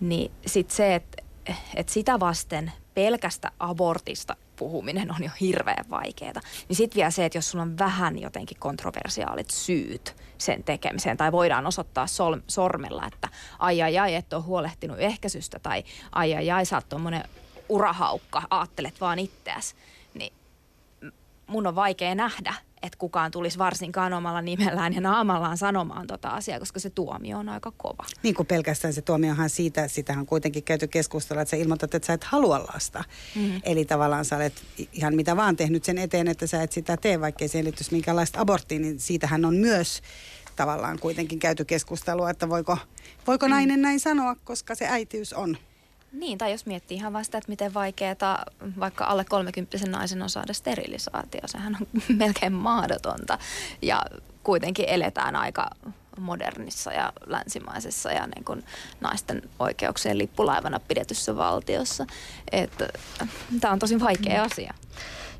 niin 0.00 0.32
sitten 0.46 0.76
se, 0.76 0.94
että 0.94 1.22
et 1.76 1.88
sitä 1.88 2.20
vasten 2.20 2.72
pelkästä 2.94 3.50
abortista 3.58 4.36
puhuminen 4.56 5.10
on 5.14 5.24
jo 5.24 5.30
hirveän 5.40 5.84
vaikeaa. 5.90 6.40
Niin 6.68 6.76
sitten 6.76 6.96
vielä 6.96 7.10
se, 7.10 7.24
että 7.24 7.38
jos 7.38 7.50
sulla 7.50 7.62
on 7.62 7.78
vähän 7.78 8.18
jotenkin 8.18 8.56
kontroversiaalit 8.60 9.50
syyt 9.50 10.16
sen 10.38 10.64
tekemiseen, 10.64 11.16
tai 11.16 11.32
voidaan 11.32 11.66
osoittaa 11.66 12.06
sol- 12.06 12.40
sormella, 12.46 13.06
että 13.06 13.28
ai 13.58 13.82
ai 13.82 13.98
ai, 13.98 14.14
et 14.14 14.32
ole 14.32 14.42
huolehtinut 14.42 14.98
ehkäisystä, 15.00 15.58
tai 15.58 15.84
ai 16.12 16.34
ai 16.34 16.50
ai, 16.50 16.64
sä 16.64 16.76
oot 16.76 16.88
tuommoinen 16.88 17.24
urahaukka, 17.68 18.42
aattelet 18.50 19.00
vaan 19.00 19.18
itseäsi, 19.18 19.74
mun 21.46 21.66
on 21.66 21.74
vaikea 21.74 22.14
nähdä, 22.14 22.54
että 22.82 22.98
kukaan 22.98 23.30
tulisi 23.30 23.58
varsinkaan 23.58 24.12
omalla 24.12 24.42
nimellään 24.42 24.94
ja 24.94 25.00
naamallaan 25.00 25.58
sanomaan 25.58 26.06
tota 26.06 26.28
asiaa, 26.28 26.58
koska 26.58 26.80
se 26.80 26.90
tuomio 26.90 27.38
on 27.38 27.48
aika 27.48 27.72
kova. 27.76 28.04
Niin 28.22 28.34
kuin 28.34 28.46
pelkästään 28.46 28.94
se 28.94 29.02
tuomiohan 29.02 29.50
siitä, 29.50 29.88
sitähän 29.88 30.20
on 30.20 30.26
kuitenkin 30.26 30.62
käyty 30.62 30.88
keskustelua, 30.88 31.42
että 31.42 31.50
sä 31.50 31.56
ilmoitat, 31.56 31.94
että 31.94 32.06
sä 32.06 32.12
et 32.12 32.24
halua 32.24 32.58
lasta. 32.74 33.04
Mm-hmm. 33.36 33.60
Eli 33.64 33.84
tavallaan 33.84 34.24
sä 34.24 34.36
olet 34.36 34.62
ihan 34.92 35.14
mitä 35.14 35.36
vaan 35.36 35.56
tehnyt 35.56 35.84
sen 35.84 35.98
eteen, 35.98 36.28
että 36.28 36.46
sä 36.46 36.62
et 36.62 36.72
sitä 36.72 36.96
tee, 36.96 37.20
vaikkei 37.20 37.48
se 37.48 37.64
liittyisi 37.64 37.92
minkäänlaista 37.92 38.40
aborttiin, 38.40 38.82
niin 38.82 39.00
siitähän 39.00 39.44
on 39.44 39.56
myös 39.56 40.02
tavallaan 40.56 40.98
kuitenkin 40.98 41.38
käyty 41.38 41.64
keskustelua, 41.64 42.30
että 42.30 42.48
voiko, 42.48 42.78
voiko 43.26 43.48
nainen 43.48 43.78
mm. 43.78 43.82
näin 43.82 44.00
sanoa, 44.00 44.34
koska 44.44 44.74
se 44.74 44.86
äitiys 44.86 45.32
on 45.32 45.56
niin, 46.12 46.38
tai 46.38 46.50
jos 46.50 46.66
miettii 46.66 46.96
ihan 46.96 47.12
vasta, 47.12 47.38
että 47.38 47.48
miten 47.48 47.74
vaikeaa 47.74 48.44
vaikka 48.80 49.04
alle 49.04 49.24
30 49.24 49.78
naisen 49.86 50.22
on 50.22 50.30
saada 50.30 50.52
sterilisaatio, 50.52 51.40
sehän 51.46 51.76
on 51.80 51.86
melkein 52.18 52.52
mahdotonta. 52.52 53.38
Ja 53.82 54.02
kuitenkin 54.42 54.88
eletään 54.88 55.36
aika 55.36 55.70
modernissa 56.18 56.92
ja 56.92 57.12
länsimaisessa 57.26 58.12
ja 58.12 58.26
niin 58.26 58.44
kuin 58.44 58.64
naisten 59.00 59.42
oikeuksien 59.58 60.18
lippulaivana 60.18 60.80
pidetyssä 60.80 61.36
valtiossa. 61.36 62.06
Tämä 63.60 63.72
on 63.72 63.78
tosi 63.78 64.00
vaikea 64.00 64.42
asia. 64.42 64.74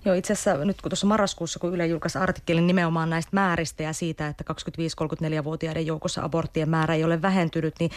Joo, 0.05 0.15
itse 0.15 0.33
asiassa 0.33 0.65
nyt 0.65 0.83
kun 0.83 0.91
tuossa 0.91 1.07
marraskuussa, 1.07 1.59
kun 1.59 1.75
Yle 1.75 1.87
julkaisi 1.87 2.19
artikkelin 2.19 2.67
nimenomaan 2.67 3.11
näistä 3.11 3.31
määristä 3.33 3.83
ja 3.83 3.93
siitä, 3.93 4.29
että 4.29 4.45
25-34-vuotiaiden 4.53 5.87
joukossa 5.87 6.25
aborttien 6.25 6.69
määrä 6.69 6.95
ei 6.95 7.05
ole 7.05 7.23
vähentynyt, 7.23 7.75
niin 7.81 7.91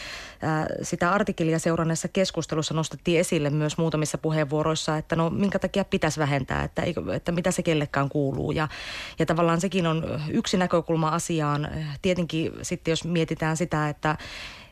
äh, 0.44 0.66
sitä 0.82 1.12
artikkelia 1.12 1.60
seuranneessa 1.60 2.08
keskustelussa 2.08 2.74
nostettiin 2.74 3.20
esille 3.20 3.50
myös 3.50 3.78
muutamissa 3.78 4.18
puheenvuoroissa, 4.18 4.98
että 4.98 5.16
no 5.16 5.30
minkä 5.30 5.60
takia 5.60 5.86
pitäisi 5.86 6.20
vähentää, 6.20 6.64
että, 6.64 6.82
eikö, 6.82 7.02
että 7.14 7.32
mitä 7.32 7.52
se 7.52 7.64
kellekään 7.64 8.10
kuuluu. 8.10 8.52
Ja, 8.52 8.68
ja 9.20 9.26
tavallaan 9.26 9.62
sekin 9.62 9.88
on 9.88 10.22
yksi 10.30 10.58
näkökulma 10.58 11.10
asiaan. 11.10 11.70
Tietenkin 12.02 12.52
sitten 12.62 12.92
jos 12.92 13.04
mietitään 13.04 13.58
sitä, 13.58 13.90
että 13.90 14.18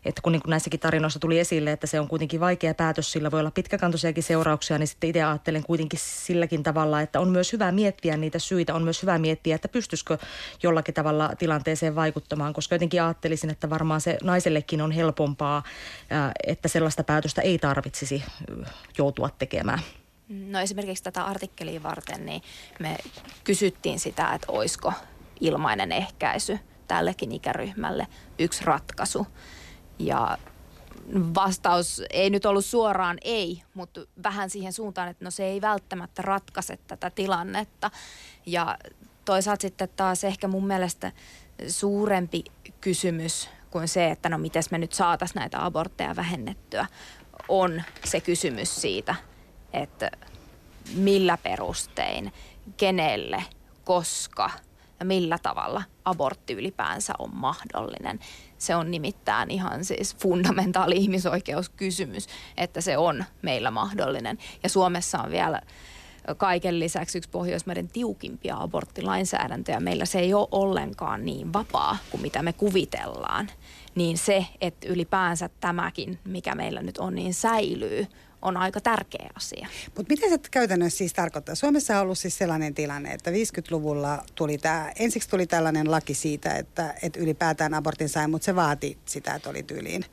että 0.05 0.21
kun, 0.21 0.31
niin 0.31 0.41
kuin 0.41 0.49
näissäkin 0.49 0.79
tarinoissa 0.79 1.19
tuli 1.19 1.39
esille, 1.39 1.71
että 1.71 1.87
se 1.87 1.99
on 1.99 2.07
kuitenkin 2.07 2.39
vaikea 2.39 2.73
päätös, 2.73 3.11
sillä 3.11 3.31
voi 3.31 3.39
olla 3.39 3.51
pitkäkantoisiakin 3.51 4.23
seurauksia, 4.23 4.77
niin 4.77 4.87
sitten 4.87 5.09
itse 5.09 5.23
ajattelen 5.23 5.63
kuitenkin 5.63 5.99
silläkin 5.99 6.63
tavalla, 6.63 7.01
että 7.01 7.19
on 7.19 7.29
myös 7.29 7.53
hyvä 7.53 7.71
miettiä 7.71 8.17
niitä 8.17 8.39
syitä, 8.39 8.75
on 8.75 8.83
myös 8.83 9.01
hyvä 9.01 9.17
miettiä, 9.17 9.55
että 9.55 9.67
pystyisikö 9.67 10.17
jollakin 10.63 10.93
tavalla 10.93 11.31
tilanteeseen 11.39 11.95
vaikuttamaan, 11.95 12.53
koska 12.53 12.75
jotenkin 12.75 13.03
ajattelisin, 13.03 13.49
että 13.49 13.69
varmaan 13.69 14.01
se 14.01 14.17
naisellekin 14.23 14.81
on 14.81 14.91
helpompaa, 14.91 15.63
että 16.47 16.67
sellaista 16.67 17.03
päätöstä 17.03 17.41
ei 17.41 17.57
tarvitsisi 17.57 18.23
joutua 18.97 19.29
tekemään. 19.39 19.79
No 20.29 20.59
esimerkiksi 20.59 21.03
tätä 21.03 21.23
artikkelia 21.23 21.83
varten, 21.83 22.25
niin 22.25 22.41
me 22.79 22.97
kysyttiin 23.43 23.99
sitä, 23.99 24.33
että 24.33 24.51
olisiko 24.51 24.93
ilmainen 25.39 25.91
ehkäisy 25.91 26.59
tällekin 26.87 27.31
ikäryhmälle 27.31 28.07
yksi 28.39 28.65
ratkaisu. 28.65 29.27
Ja 30.05 30.37
vastaus 31.35 32.01
ei 32.09 32.29
nyt 32.29 32.45
ollut 32.45 32.65
suoraan 32.65 33.17
ei, 33.23 33.63
mutta 33.73 34.01
vähän 34.23 34.49
siihen 34.49 34.73
suuntaan, 34.73 35.09
että 35.09 35.25
no 35.25 35.31
se 35.31 35.45
ei 35.45 35.61
välttämättä 35.61 36.21
ratkaise 36.21 36.79
tätä 36.87 37.09
tilannetta. 37.09 37.91
Ja 38.45 38.77
toisaalta 39.25 39.61
sitten 39.61 39.89
taas 39.95 40.23
ehkä 40.23 40.47
mun 40.47 40.67
mielestä 40.67 41.11
suurempi 41.67 42.43
kysymys 42.81 43.49
kuin 43.71 43.87
se, 43.87 44.11
että 44.11 44.29
no 44.29 44.37
miten 44.37 44.63
me 44.71 44.77
nyt 44.77 44.93
saataisiin 44.93 45.39
näitä 45.39 45.65
abortteja 45.65 46.15
vähennettyä, 46.15 46.85
on 47.47 47.81
se 48.05 48.21
kysymys 48.21 48.81
siitä, 48.81 49.15
että 49.73 50.11
millä 50.95 51.37
perustein, 51.37 52.33
kenelle, 52.77 53.43
koska 53.83 54.49
ja 54.99 55.05
millä 55.05 55.37
tavalla 55.43 55.83
abortti 56.05 56.53
ylipäänsä 56.53 57.13
on 57.19 57.29
mahdollinen. 57.35 58.19
Se 58.63 58.75
on 58.75 58.91
nimittäin 58.91 59.51
ihan 59.51 59.85
siis 59.85 60.15
fundamentaali 60.15 60.95
ihmisoikeuskysymys, 60.95 62.27
että 62.57 62.81
se 62.81 62.97
on 62.97 63.23
meillä 63.41 63.71
mahdollinen. 63.71 64.37
Ja 64.63 64.69
Suomessa 64.69 65.21
on 65.21 65.31
vielä 65.31 65.61
kaiken 66.37 66.79
lisäksi 66.79 67.17
yksi 67.17 67.29
Pohjoismaiden 67.29 67.87
tiukimpia 67.87 68.57
aborttilainsäädäntöjä. 68.57 69.79
Meillä 69.79 70.05
se 70.05 70.19
ei 70.19 70.33
ole 70.33 70.47
ollenkaan 70.51 71.25
niin 71.25 71.53
vapaa 71.53 71.97
kuin 72.11 72.21
mitä 72.21 72.43
me 72.43 72.53
kuvitellaan. 72.53 73.49
Niin 73.95 74.17
se, 74.17 74.45
että 74.61 74.87
ylipäänsä 74.87 75.49
tämäkin, 75.59 76.19
mikä 76.25 76.55
meillä 76.55 76.81
nyt 76.81 76.97
on, 76.97 77.15
niin 77.15 77.33
säilyy, 77.33 78.07
on 78.43 78.57
aika 78.57 78.81
tärkeä 78.81 79.29
asia. 79.35 79.67
Mutta 79.95 80.13
mitä 80.13 80.29
se 80.29 80.49
käytännössä 80.51 80.97
siis 80.97 81.13
tarkoittaa? 81.13 81.55
Suomessa 81.55 81.95
on 81.95 82.01
ollut 82.01 82.17
siis 82.17 82.37
sellainen 82.37 82.73
tilanne, 82.73 83.11
että 83.11 83.31
50-luvulla 83.31 84.23
tuli 84.35 84.57
tämä, 84.57 84.91
ensiksi 84.99 85.29
tuli 85.29 85.47
tällainen 85.47 85.91
laki 85.91 86.13
siitä, 86.13 86.55
että, 86.55 86.93
että 87.01 87.19
ylipäätään 87.19 87.73
abortin 87.73 88.09
sai, 88.09 88.27
mutta 88.27 88.45
se 88.45 88.55
vaati 88.55 88.97
sitä, 89.05 89.33
että 89.35 89.49
oli 89.49 89.63
tyyliin 89.63 90.05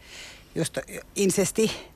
just 0.55 0.79
insesti 1.17 1.90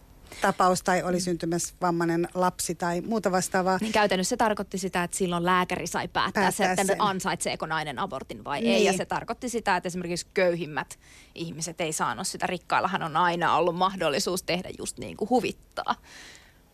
tapaus 0.46 0.82
tai 0.82 1.02
oli 1.02 1.20
syntymässä 1.20 1.74
vammainen 1.80 2.28
lapsi 2.34 2.74
tai 2.74 3.00
muuta 3.00 3.32
vastaavaa. 3.32 3.78
Niin 3.80 3.92
käytännössä 3.92 4.28
se 4.28 4.36
tarkoitti 4.36 4.78
sitä, 4.78 5.04
että 5.04 5.16
silloin 5.16 5.44
lääkäri 5.44 5.86
sai 5.86 6.08
päättää, 6.08 6.42
Päättää 6.42 6.66
se, 6.66 6.70
että 6.72 6.84
sen. 6.84 7.00
ansaitseeko 7.00 7.66
nainen 7.66 7.98
abortin 7.98 8.44
vai 8.44 8.60
Niin. 8.60 8.74
ei. 8.74 8.84
Ja 8.84 8.92
se 8.92 9.04
tarkoitti 9.04 9.48
sitä, 9.48 9.76
että 9.76 9.86
esimerkiksi 9.86 10.26
köyhimmät 10.34 10.98
ihmiset 11.34 11.80
ei 11.80 11.92
saanut 11.92 12.26
sitä. 12.28 12.46
Rikkaillahan 12.46 13.02
on 13.02 13.16
aina 13.16 13.56
ollut 13.56 13.76
mahdollisuus 13.76 14.42
tehdä 14.42 14.68
just 14.78 14.98
niin 14.98 15.16
kuin 15.16 15.30
huvittaa. 15.30 15.94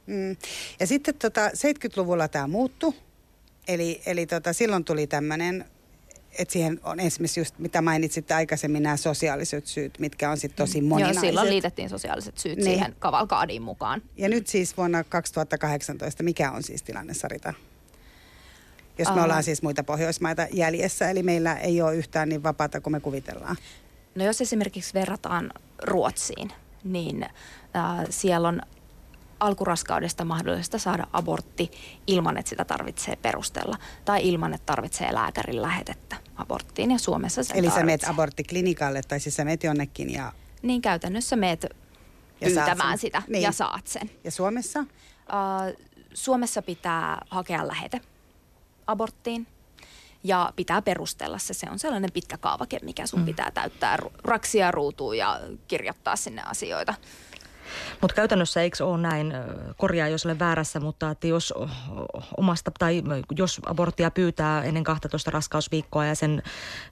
Mm. 0.07 0.37
Ja 0.81 0.87
sitten 0.87 1.15
tota, 1.15 1.49
70-luvulla 1.49 2.29
tämä 2.29 2.47
muuttui. 2.47 2.93
Eli, 3.69 4.03
eli 4.07 4.27
tota, 4.27 4.53
silloin 4.53 4.85
tuli 4.85 5.07
tämmöinen, 5.07 5.65
että 6.39 6.53
siihen 6.53 6.81
on 6.83 7.01
esimerkiksi 7.01 7.41
just, 7.41 7.59
mitä 7.59 7.83
mainitsitte 7.83 8.35
aikaisemmin, 8.35 8.83
nämä 8.83 8.97
sosiaaliset 8.97 9.67
syyt, 9.67 9.99
mitkä 9.99 10.31
on 10.31 10.37
sitten 10.37 10.67
tosi 10.67 10.81
moninaiset. 10.81 11.23
Joo, 11.23 11.29
silloin 11.31 11.49
liitettiin 11.51 11.89
sosiaaliset 11.89 12.39
syyt 12.39 12.57
Niin. 12.57 12.65
siihen 12.65 12.97
kavalkaadiin 12.99 13.63
mukaan. 13.63 14.03
Ja 14.17 14.29
nyt 14.29 14.47
siis 14.47 14.77
vuonna 14.77 15.05
2018, 15.05 16.23
mikä 16.23 16.51
on 16.53 16.63
siis 16.63 16.83
tilanne 16.83 17.15
Sarita? 17.15 17.55
Jos 18.99 19.09
me 19.09 19.15
Aa. 19.19 19.25
ollaan 19.25 19.43
siis 19.43 19.63
muita 19.63 19.85
Pohjoismaita 19.85 20.47
jäljessä, 20.53 21.11
eli 21.11 21.23
meillä 21.23 21.57
ei 21.57 21.83
ole 21.83 21.97
yhtään 21.97 22.29
niin 22.29 22.43
vapaata 22.43 22.81
kuin 22.81 22.93
me 22.93 23.01
kuvitellaan. 23.01 23.57
No 24.15 24.25
jos 24.25 24.41
esimerkiksi 24.41 24.95
verrataan 24.95 25.51
Ruotsiin, 25.83 26.53
niin 26.85 27.23
äh, 27.23 28.07
siellä 28.11 28.49
on 28.49 28.63
alkuraskaudesta 29.41 30.25
mahdollista 30.25 30.79
saada 30.79 31.07
abortti 31.13 31.71
ilman, 32.07 32.37
että 32.37 32.49
sitä 32.51 32.65
tarvitsee 32.65 33.17
perustella 33.17 33.77
tai 34.05 34.29
ilman, 34.29 34.55
että 34.55 34.67
tarvitsee 34.67 35.15
lääkärin 35.15 35.63
lähetettä 35.63 36.17
aborttiin 36.37 36.91
ja 36.91 36.99
Suomessa 36.99 37.45
sen 37.45 37.57
Eli 37.57 37.67
sä 37.67 37.75
meet 37.75 37.85
tarvitsee. 37.87 38.11
aborttiklinikalle 38.11 39.01
tai 39.09 39.21
siis 39.21 39.37
sä 39.37 39.45
meet 39.45 39.65
jonnekin 39.65 40.13
ja, 40.13 40.33
Niin 40.63 40.83
käytännössä 40.83 41.37
meet 41.37 41.63
Ja 42.41 42.51
saat 42.55 42.67
pyytämään 42.67 42.99
sen. 42.99 43.01
sitä 43.01 43.23
Niin. 43.29 43.43
ja 43.43 43.53
saat 43.53 43.87
sen. 43.87 44.11
ja 44.25 44.31
Suomessa? 44.31 44.81
Uh, 44.81 44.87
Suomessa 46.15 46.63
pitää 46.63 47.23
hakea 47.31 47.69
lähete 47.69 48.01
aborttiin 48.87 49.47
ja 50.25 50.53
pitää 50.57 50.83
perustella 50.83 51.39
se. 51.39 51.55
Se 51.55 51.67
on 51.71 51.79
sellainen 51.79 52.13
pitkä 52.13 52.37
kaavake, 52.39 52.79
mikä 52.83 53.07
sun 53.07 53.21
mm. 53.21 53.27
pitää 53.27 53.51
täyttää 53.51 53.99
raksia 54.25 54.71
ruutuun 54.71 55.19
ja 55.19 55.41
kirjoittaa 55.69 56.17
sinne 56.17 56.43
asioita. 56.43 56.95
Mutta 58.01 58.15
käytännössä 58.15 58.63
eikö 58.63 58.87
ole 58.87 58.99
näin, 58.99 59.33
korjaa 59.77 60.09
jos 60.09 60.27
olen 60.27 60.39
väärässä, 60.39 60.81
mutta 60.81 61.11
että 61.11 61.27
jos 61.27 61.55
omasta 62.37 62.71
tai 62.79 63.03
jos 63.37 63.61
aborttia 63.67 64.11
pyytää 64.11 64.65
ennen 64.65 64.85
12 64.85 65.31
raskausviikkoa 65.31 66.07
ja 66.07 66.15
sen 66.15 66.43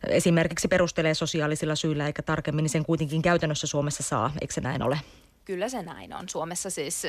esimerkiksi 0.08 0.68
perustelee 0.68 1.14
sosiaalisilla 1.14 1.74
syillä 1.74 2.06
eikä 2.06 2.22
tarkemmin, 2.22 2.62
niin 2.62 2.70
sen 2.70 2.84
kuitenkin 2.84 3.22
käytännössä 3.22 3.66
Suomessa 3.66 4.02
saa, 4.02 4.30
eikö 4.40 4.54
se 4.54 4.60
näin 4.60 4.82
ole? 4.82 5.00
Kyllä 5.44 5.68
se 5.68 5.82
näin 5.82 6.14
on. 6.14 6.28
Suomessa 6.28 6.70
siis, 6.70 7.06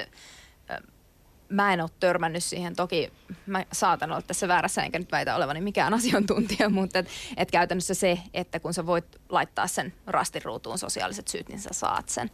mä 1.49 1.73
en 1.73 1.81
ole 1.81 1.89
törmännyt 1.99 2.43
siihen. 2.43 2.75
Toki 2.75 3.13
mä 3.45 3.65
saatan 3.73 4.11
olla 4.11 4.21
tässä 4.21 4.47
väärässä, 4.47 4.83
enkä 4.83 4.99
nyt 4.99 5.11
väitä 5.11 5.35
olevani 5.35 5.61
mikään 5.61 5.93
asiantuntija, 5.99 6.69
mutta 6.69 6.99
et, 6.99 7.07
et 7.37 7.51
käytännössä 7.51 7.93
se, 7.93 8.19
että 8.33 8.59
kun 8.59 8.73
sä 8.73 8.85
voit 8.85 9.05
laittaa 9.29 9.67
sen 9.67 9.93
rastiruutuun 10.07 10.77
sosiaaliset 10.77 11.27
syyt, 11.27 11.49
niin 11.49 11.59
sä 11.59 11.69
saat 11.71 12.09
sen. 12.09 12.31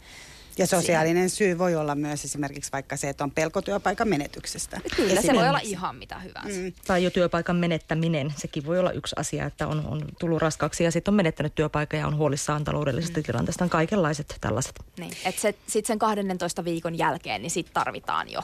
Ja 0.58 0.68
sosiaalinen 0.68 1.30
syy 1.30 1.58
voi 1.58 1.76
olla 1.76 1.96
myös 1.96 2.26
esimerkiksi 2.26 2.72
vaikka 2.72 2.98
se, 2.98 3.10
että 3.10 3.24
on 3.24 3.32
pelko 3.32 3.62
työpaikan 3.62 4.08
menetyksestä. 4.08 4.82
Kyllä, 4.96 5.22
se 5.22 5.34
voi 5.34 5.50
olla 5.50 5.60
ihan 5.64 5.96
mitä 5.96 6.20
hyvänsä. 6.20 6.60
Mm. 6.60 6.74
Tai 6.88 7.04
jo 7.04 7.10
työpaikan 7.10 7.56
menettäminen, 7.56 8.34
sekin 8.38 8.66
voi 8.66 8.80
olla 8.80 8.92
yksi 8.92 9.16
asia, 9.20 9.46
että 9.46 9.68
on, 9.68 9.86
on 9.88 10.02
tullut 10.20 10.42
raskaaksi 10.42 10.84
ja 10.84 10.92
sitten 10.92 11.12
on 11.12 11.16
menettänyt 11.16 11.56
työpaikan 11.56 12.00
ja 12.00 12.08
on 12.08 12.16
huolissaan 12.16 12.64
taloudellisesta 12.64 13.20
mm. 13.20 13.24
tilanteesta. 13.24 13.64
On 13.64 13.70
kaikenlaiset 13.70 14.36
tällaiset. 14.42 14.80
Niin, 15.00 15.14
että 15.26 15.42
se, 15.42 15.56
sitten 15.68 15.88
sen 15.88 16.00
12 16.00 16.66
viikon 16.66 16.98
jälkeen, 16.98 17.42
niin 17.42 17.52
sitten 17.52 17.74
tarvitaan 17.74 18.32
jo 18.32 18.42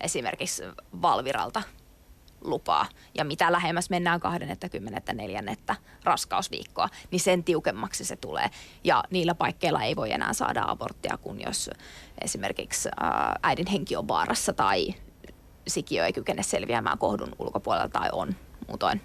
esimerkiksi 0.00 0.62
Valviralta 1.02 1.62
lupaa. 2.44 2.86
Ja 3.14 3.24
mitä 3.24 3.52
lähemmäs 3.52 3.90
mennään 3.90 4.20
24. 4.20 5.42
raskausviikkoa, 6.04 6.88
niin 7.10 7.20
sen 7.20 7.44
tiukemmaksi 7.44 8.04
se 8.04 8.16
tulee. 8.16 8.50
Ja 8.84 9.04
niillä 9.10 9.34
paikkeilla 9.34 9.82
ei 9.82 9.96
voi 9.96 10.12
enää 10.12 10.32
saada 10.32 10.64
aborttia, 10.66 11.18
kun 11.22 11.40
jos 11.40 11.70
esimerkiksi 12.20 12.88
ää, 13.00 13.38
äidin 13.42 13.66
henki 13.66 13.96
on 13.96 14.08
vaarassa 14.08 14.52
tai 14.52 14.94
sikiö 15.66 16.06
ei 16.06 16.12
kykene 16.12 16.42
selviämään 16.42 16.98
kohdun 16.98 17.32
ulkopuolella 17.38 17.88
tai 17.88 18.08
on 18.12 18.36
muutoin 18.68 19.00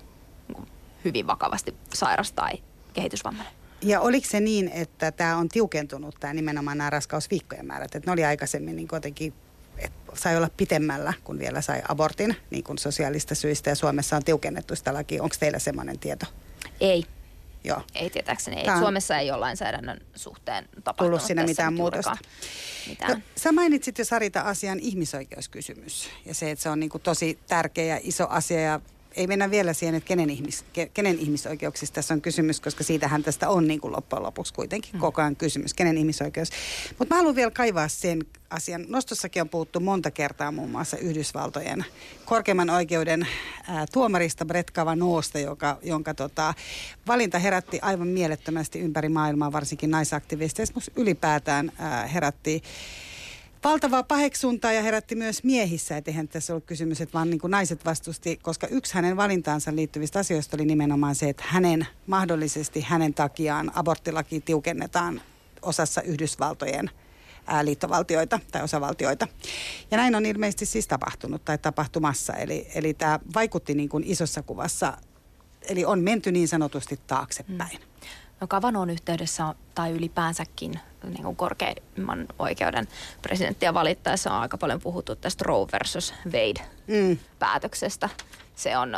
hyvin 1.05 1.27
vakavasti 1.27 1.75
sairas 1.93 2.31
tai 2.31 2.51
kehitysvammainen. 2.93 3.53
Ja 3.81 4.01
oliko 4.01 4.27
se 4.29 4.39
niin, 4.39 4.69
että 4.73 5.11
tämä 5.11 5.37
on 5.37 5.49
tiukentunut, 5.49 6.15
tämä 6.19 6.33
nimenomaan 6.33 6.77
nämä 6.77 6.89
raskausviikkojen 6.89 7.65
määrät? 7.65 7.95
Että 7.95 8.09
ne 8.09 8.13
oli 8.13 8.25
aikaisemmin 8.25 8.75
niin 8.75 8.87
että 8.95 9.09
sai 10.13 10.37
olla 10.37 10.49
pitemmällä, 10.57 11.13
kun 11.23 11.39
vielä 11.39 11.61
sai 11.61 11.81
abortin 11.87 12.35
niin 12.51 12.63
kuin 12.63 12.77
sosiaalista 12.77 13.35
syistä. 13.35 13.69
Ja 13.69 13.75
Suomessa 13.75 14.15
on 14.15 14.23
tiukennettu 14.23 14.75
sitä 14.75 14.93
lakia. 14.93 15.23
Onko 15.23 15.35
teillä 15.39 15.59
semmoinen 15.59 15.99
tieto? 15.99 16.25
Ei, 16.81 17.03
Joo. 17.63 17.81
Ei 17.95 18.09
tietääkseni. 18.09 18.57
Ei. 18.61 18.69
On- 18.69 18.79
Suomessa 18.79 19.17
ei 19.17 19.31
ole 19.31 19.39
lainsäädännön 19.39 19.99
suhteen 20.15 20.69
tapahtunut 20.83 21.21
siinä 21.21 21.41
tässä 21.41 21.51
mitään 21.51 21.73
nyt 21.73 21.79
juurikaan 21.79 22.17
No, 22.21 22.89
Mitään. 22.89 23.23
sä 23.35 23.51
mainitsit 23.51 23.97
jo 23.97 24.05
Sarita 24.05 24.41
asian 24.41 24.79
ihmisoikeuskysymys 24.79 26.09
ja 26.25 26.33
se, 26.33 26.51
että 26.51 26.63
se 26.63 26.69
on 26.69 26.79
niin 26.79 26.89
kuin 26.89 27.01
tosi 27.01 27.39
tärkeä 27.47 27.85
ja 27.95 27.99
iso 28.03 28.27
asia 28.29 28.59
ja 28.61 28.79
ei 29.15 29.27
mennä 29.27 29.51
vielä 29.51 29.73
siihen, 29.73 29.95
että 29.95 30.07
kenen, 30.07 30.29
ihmis, 30.29 30.65
ke- 30.79 30.89
kenen 30.93 31.19
ihmisoikeuksista 31.19 31.95
tässä 31.95 32.13
on 32.13 32.21
kysymys, 32.21 32.59
koska 32.59 32.83
siitähän 32.83 33.23
tästä 33.23 33.49
on 33.49 33.67
niin 33.67 33.81
kuin 33.81 33.91
loppujen 33.95 34.23
lopuksi 34.23 34.53
kuitenkin 34.53 34.93
Mm. 34.93 34.99
koko 34.99 35.21
ajan 35.21 35.35
kysymys, 35.35 35.73
kenen 35.73 35.97
ihmisoikeus. 35.97 36.49
Mutta 36.99 37.15
mä 37.15 37.19
haluan 37.19 37.35
vielä 37.35 37.51
kaivaa 37.51 37.87
sen 37.87 38.25
asian. 38.49 38.85
Nostossakin 38.87 39.41
on 39.41 39.49
puhuttu 39.49 39.79
monta 39.79 40.11
kertaa 40.11 40.51
muun 40.51 40.69
muassa 40.71 40.97
Yhdysvaltojen 40.97 41.85
korkeimman 42.25 42.69
oikeuden 42.69 43.27
ää, 43.67 43.85
tuomarista 43.93 44.45
Brett 44.45 44.69
Kavanaughsta, 44.71 45.39
joka, 45.39 45.77
jonka 45.83 46.13
tota, 46.13 46.53
valinta 47.07 47.39
herätti 47.39 47.79
aivan 47.81 48.07
mielettömästi 48.07 48.79
ympäri 48.79 49.09
maailmaa, 49.09 49.51
varsinkin 49.51 49.91
naisaktivisteissa, 49.91 50.73
mutta 50.73 50.91
ylipäätään 50.95 51.71
ää, 51.77 52.07
herätti 52.07 52.63
valtavaa 53.63 54.03
paheksuntaa 54.03 54.71
ja 54.71 54.81
herätti 54.81 55.15
myös 55.15 55.43
miehissä, 55.43 55.97
että 55.97 56.11
eihän 56.11 56.27
tässä 56.27 56.53
ollut 56.53 56.65
kysymys, 56.65 57.01
että 57.01 57.13
vaan 57.13 57.29
niin 57.29 57.39
kuin 57.39 57.51
naiset 57.51 57.85
vastusti, 57.85 58.39
koska 58.43 58.67
yksi 58.67 58.93
hänen 58.93 59.17
valintaansa 59.17 59.75
liittyvistä 59.75 60.19
asioista 60.19 60.57
oli 60.57 60.65
nimenomaan 60.65 61.15
se, 61.15 61.29
että 61.29 61.43
hänen 61.47 61.87
mahdollisesti 62.07 62.81
hänen 62.81 63.13
takiaan 63.13 63.71
aborttilaki 63.75 64.41
tiukennetaan 64.41 65.21
osassa 65.61 66.01
Yhdysvaltojen 66.01 66.89
liittovaltioita 67.63 68.39
tai 68.51 68.63
osavaltioita. 68.63 69.27
Ja 69.91 69.97
näin 69.97 70.15
on 70.15 70.25
ilmeisesti 70.25 70.65
siis 70.65 70.87
tapahtunut 70.87 71.45
tai 71.45 71.57
tapahtumassa. 71.57 72.33
Eli, 72.33 72.67
eli 72.75 72.93
tämä 72.93 73.19
vaikutti 73.35 73.73
niin 73.73 73.89
kuin 73.89 74.03
isossa 74.07 74.43
kuvassa, 74.43 74.97
eli 75.61 75.85
on 75.85 75.99
menty 75.99 76.31
niin 76.31 76.47
sanotusti 76.47 76.99
taaksepäin. 77.07 77.79
No 78.41 78.47
Kavanoon 78.47 78.89
yhteydessä 78.89 79.55
tai 79.75 79.91
ylipäänsäkin 79.91 80.79
niin 81.03 81.23
kuin 81.23 81.35
korkeimman 81.35 82.27
oikeuden 82.39 82.87
presidenttiä 83.21 83.73
valittaessa 83.73 84.33
on 84.33 84.41
aika 84.41 84.57
paljon 84.57 84.81
puhuttu 84.81 85.15
tästä 85.15 85.43
Roe 85.47 85.67
versus 85.71 86.13
Wade 86.25 86.69
Mm. 86.87 87.17
päätöksestä. 87.39 88.09
Se 88.55 88.77
on 88.77 88.97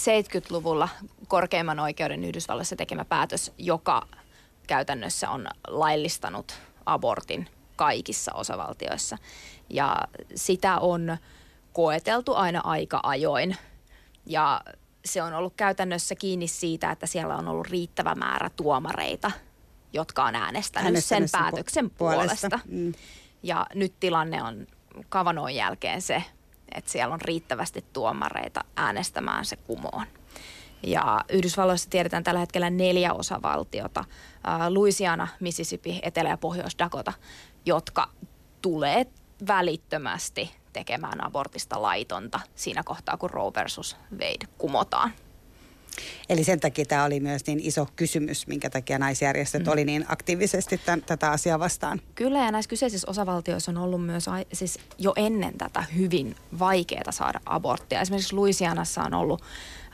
70-luvulla 0.00 0.88
korkeimman 1.28 1.80
oikeuden 1.80 2.24
Yhdysvalloissa 2.24 2.76
tekemä 2.76 3.04
päätös, 3.04 3.52
joka 3.58 4.06
käytännössä 4.66 5.30
on 5.30 5.46
laillistanut 5.68 6.54
abortin 6.86 7.48
kaikissa 7.76 8.32
osavaltioissa. 8.34 9.18
Ja 9.70 9.96
sitä 10.34 10.78
on 10.78 11.16
koeteltu 11.72 12.34
aina 12.34 12.60
aika 12.64 13.00
ajoin. 13.02 13.56
Ja 14.26 14.60
se 15.04 15.22
on 15.22 15.34
ollut 15.34 15.54
käytännössä 15.56 16.14
kiinni 16.14 16.48
siitä, 16.48 16.90
että 16.90 17.06
siellä 17.06 17.36
on 17.36 17.48
ollut 17.48 17.66
riittävä 17.66 18.14
määrä 18.14 18.50
tuomareita, 18.56 19.30
jotka 19.92 20.24
on 20.24 20.34
äänestänyt, 20.34 20.86
Äänestänyt 20.86 21.30
sen 21.30 21.40
pu- 21.40 21.42
päätöksen 21.42 21.90
puolesta. 21.90 22.48
puolesta. 22.48 22.60
Mm. 22.68 22.92
Ja 23.42 23.66
nyt 23.74 23.92
tilanne 24.00 24.42
on 24.42 24.66
Kavanoon 25.08 25.54
jälkeen 25.54 26.02
se, 26.02 26.24
että 26.74 26.90
siellä 26.90 27.14
on 27.14 27.20
riittävästi 27.20 27.84
tuomareita 27.92 28.64
äänestämään 28.76 29.44
se 29.44 29.56
kumoon. 29.56 30.06
Ja 30.82 31.24
Yhdysvalloissa 31.28 31.90
tiedetään 31.90 32.24
tällä 32.24 32.40
hetkellä 32.40 32.70
neljä 32.70 33.12
osavaltiota, 33.12 34.04
ää, 34.44 34.74
Louisiana, 34.74 35.28
Mississippi, 35.40 36.00
Etelä- 36.02 36.28
ja 36.28 36.36
Pohjois-Dakota, 36.36 37.12
jotka 37.66 38.08
tulee 38.62 39.06
välittömästi 39.46 40.50
tekemään 40.72 41.24
abortista 41.24 41.82
laitonta 41.82 42.40
siinä 42.54 42.82
kohtaa, 42.82 43.16
kun 43.16 43.30
Roe 43.30 43.52
versus 43.54 43.96
Wade 44.12 44.46
kumotaan. 44.58 45.12
Eli 46.28 46.44
sen 46.44 46.60
takia 46.60 46.84
tämä 46.84 47.04
oli 47.04 47.20
myös 47.20 47.46
niin 47.46 47.60
iso 47.60 47.86
kysymys, 47.96 48.46
minkä 48.46 48.70
takia 48.70 48.98
naisjärjestöt 48.98 49.64
mm. 49.64 49.72
oli 49.72 49.84
niin 49.84 50.04
aktiivisesti 50.08 50.78
tämän, 50.78 51.02
tätä 51.02 51.30
asiaa 51.30 51.58
vastaan. 51.58 52.00
Kyllä 52.14 52.38
ja 52.38 52.52
näissä 52.52 52.68
kyseisissä 52.68 53.10
osavaltioissa 53.10 53.70
on 53.70 53.78
ollut 53.78 54.06
myös 54.06 54.26
siis 54.52 54.78
jo 54.98 55.12
ennen 55.16 55.58
tätä 55.58 55.84
hyvin 55.96 56.36
vaikeaa 56.58 57.12
saada 57.12 57.40
aborttia. 57.46 58.00
Esimerkiksi 58.00 58.34
Louisianassa 58.34 59.02
on 59.02 59.14
ollut 59.14 59.42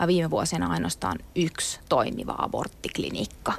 äh, 0.01 0.07
viime 0.07 0.31
vuosina 0.31 0.67
ainoastaan 0.67 1.19
yksi 1.37 1.81
toimiva 1.89 2.35
aborttiklinikka. 2.39 3.53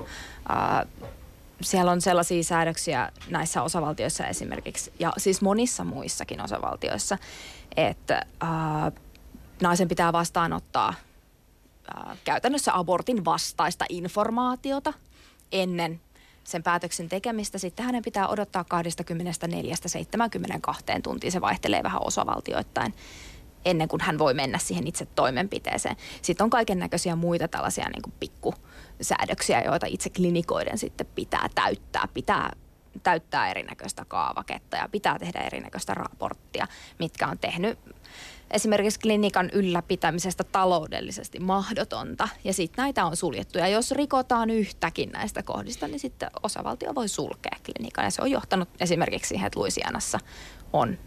Äh, 1.59 1.65
siellä 1.65 1.91
on 1.91 2.01
sellaisia 2.01 2.43
säädöksiä 2.43 3.11
näissä 3.29 3.61
osavaltioissa 3.61 4.27
esimerkiksi, 4.27 4.93
ja 4.99 5.13
siis 5.17 5.41
monissa 5.41 5.83
muissakin 5.83 6.41
osavaltioissa, 6.41 7.17
että 7.77 8.25
ää, 8.39 8.91
naisen 9.61 9.87
pitää 9.87 10.13
vastaanottaa 10.13 10.93
ää, 11.95 12.17
käytännössä 12.23 12.77
abortin 12.77 13.25
vastaista 13.25 13.85
informaatiota 13.89 14.93
ennen 15.51 16.01
sen 16.43 16.63
päätöksen 16.63 17.09
tekemistä. 17.09 17.57
Sitten 17.57 17.85
hänen 17.85 18.03
pitää 18.03 18.27
odottaa 18.27 18.65
24-72 20.97 21.01
tuntia. 21.03 21.31
Se 21.31 21.41
vaihtelee 21.41 21.83
vähän 21.83 22.01
osavaltioittain 22.05 22.93
ennen 23.65 23.87
kuin 23.87 24.01
hän 24.01 24.19
voi 24.19 24.33
mennä 24.33 24.57
siihen 24.57 24.87
itse 24.87 25.05
toimenpiteeseen. 25.05 25.95
Sitten 26.21 26.43
on 26.43 26.49
kaiken 26.49 26.79
näköisiä 26.79 27.15
muita 27.15 27.47
tällaisia 27.47 27.89
niin 27.89 28.01
kuin 28.01 28.13
pikkusäädöksiä, 28.99 29.61
joita 29.61 29.85
itse 29.85 30.09
klinikoiden 30.09 30.77
sitten 30.77 31.07
pitää 31.15 31.49
täyttää. 31.55 32.07
Pitää 32.13 32.51
täyttää 33.03 33.51
erinäköistä 33.51 34.05
kaavaketta 34.05 34.77
ja 34.77 34.89
pitää 34.91 35.19
tehdä 35.19 35.39
erinäköistä 35.39 35.93
raporttia, 35.93 36.67
mitkä 36.99 37.27
on 37.27 37.37
tehnyt 37.39 37.79
esimerkiksi 38.51 38.99
klinikan 38.99 39.49
ylläpitämisestä 39.53 40.43
taloudellisesti 40.43 41.39
mahdotonta. 41.39 42.29
Ja 42.43 42.53
sitten 42.53 42.83
näitä 42.83 43.05
on 43.05 43.17
suljettu. 43.17 43.57
Ja 43.57 43.67
jos 43.67 43.91
rikotaan 43.91 44.49
yhtäkin 44.49 45.09
näistä 45.09 45.43
kohdista, 45.43 45.87
niin 45.87 45.99
sitten 45.99 46.31
osavaltio 46.43 46.95
voi 46.95 47.07
sulkea 47.07 47.57
klinikan. 47.65 48.05
Ja 48.05 48.11
se 48.11 48.21
on 48.21 48.31
johtanut 48.31 48.69
esimerkiksi 48.79 49.29
siihen, 49.29 49.47
että 49.47 49.59
Louisianassa 49.59 50.19
on 50.73 50.97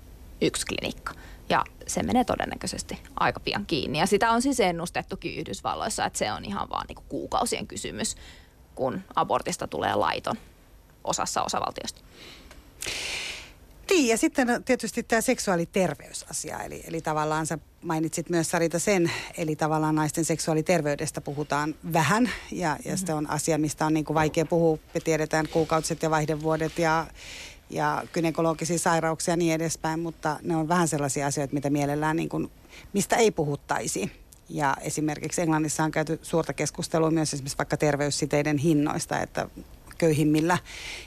yksi 0.40 0.66
klinikka. 0.66 1.14
Ja 1.52 1.64
se 1.86 2.02
menee 2.02 2.24
todennäköisesti 2.24 2.98
aika 3.20 3.40
pian 3.40 3.66
kiinni. 3.66 3.98
Ja 3.98 4.06
sitä 4.06 4.30
on 4.30 4.42
siis 4.42 4.60
ennustettukin 4.60 5.34
Yhdysvalloissa, 5.38 6.04
että 6.04 6.18
se 6.18 6.32
on 6.32 6.44
ihan 6.44 6.70
vaan 6.70 6.86
niin 6.88 7.04
kuukausien 7.08 7.66
kysymys, 7.66 8.16
kun 8.74 9.00
abortista 9.14 9.66
tulee 9.66 9.94
laiton 9.94 10.36
osassa 11.04 11.42
osavaltiosta. 11.42 12.00
Niin, 13.90 14.08
ja 14.08 14.18
sitten 14.18 14.64
tietysti 14.64 15.02
tämä 15.02 15.20
seksuaaliterveysasia, 15.20 16.62
eli, 16.62 16.84
eli 16.86 17.00
tavallaan 17.00 17.46
sä 17.46 17.58
mainitsit 17.82 18.30
myös 18.30 18.50
Sarita 18.50 18.78
sen, 18.78 19.12
eli 19.36 19.56
tavallaan 19.56 19.94
naisten 19.94 20.24
seksuaaliterveydestä 20.24 21.20
puhutaan 21.20 21.74
vähän, 21.92 22.30
ja, 22.50 22.76
ja 22.84 22.96
se 22.96 23.14
on 23.14 23.30
asia, 23.30 23.58
mistä 23.58 23.86
on 23.86 23.94
niin 23.94 24.04
kuin 24.04 24.14
vaikea 24.14 24.46
puhua. 24.46 24.78
Me 24.94 25.00
tiedetään 25.00 25.48
kuukautiset 25.48 26.02
ja 26.02 26.10
vaihdevuodet 26.10 26.78
ja, 26.78 27.06
ja 27.72 28.02
gynekologisia 28.12 28.78
sairauksia 28.78 29.32
ja 29.32 29.36
niin 29.36 29.54
edespäin, 29.54 30.00
mutta 30.00 30.38
ne 30.42 30.56
on 30.56 30.68
vähän 30.68 30.88
sellaisia 30.88 31.26
asioita, 31.26 31.54
mitä 31.54 31.70
mielellään 31.70 32.16
niin 32.16 32.28
kuin, 32.28 32.50
mistä 32.92 33.16
ei 33.16 33.30
puhuttaisi. 33.30 34.12
Ja 34.48 34.76
esimerkiksi 34.80 35.42
Englannissa 35.42 35.84
on 35.84 35.90
käyty 35.90 36.18
suurta 36.22 36.52
keskustelua 36.52 37.10
myös 37.10 37.34
esimerkiksi 37.34 37.58
vaikka 37.58 37.76
terveyssiteiden 37.76 38.58
hinnoista, 38.58 39.20
että 39.20 39.48
köyhimmillä 39.98 40.58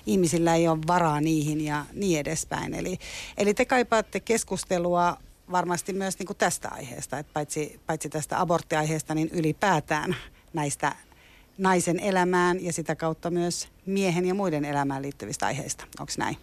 ihmisillä 0.06 0.56
ei 0.56 0.68
ole 0.68 0.80
varaa 0.88 1.22
niihin 1.22 1.62
ja 1.62 1.86
niin 1.94 2.20
edespäin. 2.20 2.74
Eli, 2.74 2.98
eli 3.38 3.54
te 3.54 3.66
kaipaatte 3.66 4.20
keskustelua 4.20 5.18
varmasti 5.52 5.94
myös 5.94 6.20
niin 6.20 6.28
kuin 6.28 6.38
tästä 6.38 6.70
aiheesta, 6.70 7.20
että 7.20 7.34
paitsi, 7.34 7.80
paitsi 7.86 8.10
tästä 8.10 8.42
aborttiaiheesta, 8.42 9.16
niin 9.16 9.30
ylipäätään 9.34 10.16
näistä 10.54 10.96
naisen 11.58 12.00
elämään 12.00 12.64
ja 12.64 12.74
sitä 12.74 12.96
kautta 12.96 13.32
myös 13.32 13.68
miehen 13.86 14.26
ja 14.26 14.34
muiden 14.34 14.66
elämään 14.66 15.02
liittyvistä 15.02 15.46
aiheista. 15.46 15.86
Onko 16.00 16.14
näin? 16.18 16.38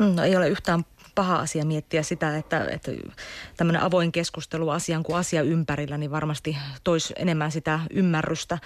No 0.00 0.24
ei 0.24 0.36
ole 0.36 0.48
yhtään 0.48 0.84
paha 1.14 1.36
asia 1.36 1.64
miettiä 1.64 2.02
sitä, 2.02 2.36
että, 2.36 2.64
että 2.64 2.92
tämmöinen 3.56 3.82
avoin 3.82 4.12
keskustelu 4.12 4.68
asian 4.68 5.02
kuin 5.02 5.16
asia 5.16 5.42
ympärillä, 5.42 5.98
niin 5.98 6.10
varmasti 6.10 6.56
toisi 6.84 7.14
enemmän 7.16 7.52
sitä 7.52 7.80
ymmärrystä, 7.90 8.58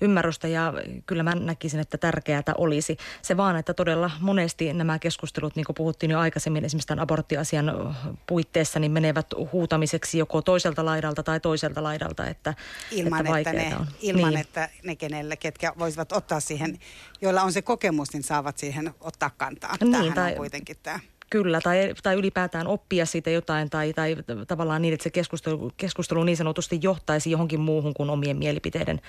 ymmärrystä 0.00 0.48
ja 0.48 0.74
kyllä 1.06 1.22
mä 1.22 1.34
näkisin, 1.34 1.80
että 1.80 1.98
tärkeää 1.98 2.42
olisi. 2.58 2.96
Se 3.22 3.36
vaan, 3.36 3.56
että 3.56 3.74
todella 3.74 4.10
monesti 4.20 4.72
nämä 4.72 4.98
keskustelut, 4.98 5.56
niin 5.56 5.66
kuin 5.66 5.74
puhuttiin 5.74 6.10
jo 6.10 6.18
aikaisemmin 6.18 6.64
esimerkiksi 6.64 6.88
tämän 6.88 7.02
aborttiasian 7.02 7.96
puitteissa, 8.26 8.78
niin 8.78 8.92
menevät 8.92 9.26
huutamiseksi 9.52 10.18
joko 10.18 10.42
toiselta 10.42 10.84
laidalta 10.84 11.22
tai 11.22 11.40
toiselta 11.40 11.82
laidalta. 11.82 12.26
Että, 12.26 12.54
ilman, 12.90 13.26
että, 13.26 13.38
että, 13.38 13.52
ne, 13.52 13.76
on. 13.76 13.86
ilman 14.00 14.30
niin. 14.30 14.40
että 14.40 14.68
ne 14.84 14.96
kenelle, 14.96 15.36
ketkä 15.36 15.72
voisivat 15.78 16.12
ottaa 16.12 16.40
siihen, 16.40 16.78
joilla 17.20 17.42
on 17.42 17.52
se 17.52 17.62
kokemus, 17.62 18.12
niin 18.12 18.22
saavat 18.22 18.58
siihen 18.58 18.94
ottaa 19.00 19.30
kantaa. 19.30 19.76
Niin, 19.80 19.92
Tämähän 19.92 20.14
tai, 20.14 20.30
on 20.30 20.36
kuitenkin 20.36 20.76
tämä. 20.82 21.00
Kyllä, 21.30 21.60
tai, 21.60 21.94
tai 22.02 22.14
ylipäätään 22.14 22.66
oppia 22.66 23.06
siitä 23.06 23.30
jotain, 23.30 23.70
tai, 23.70 23.92
tai 23.92 24.16
tavallaan 24.48 24.82
niin, 24.82 24.94
että 24.94 25.04
se 25.04 25.10
keskustelu, 25.10 25.72
keskustelu 25.76 26.24
niin 26.24 26.36
sanotusti 26.36 26.78
johtaisi 26.82 27.30
johonkin 27.30 27.60
muuhun 27.60 27.94
kuin 27.94 28.10
omien 28.10 28.36
mielipiteiden 28.36 29.00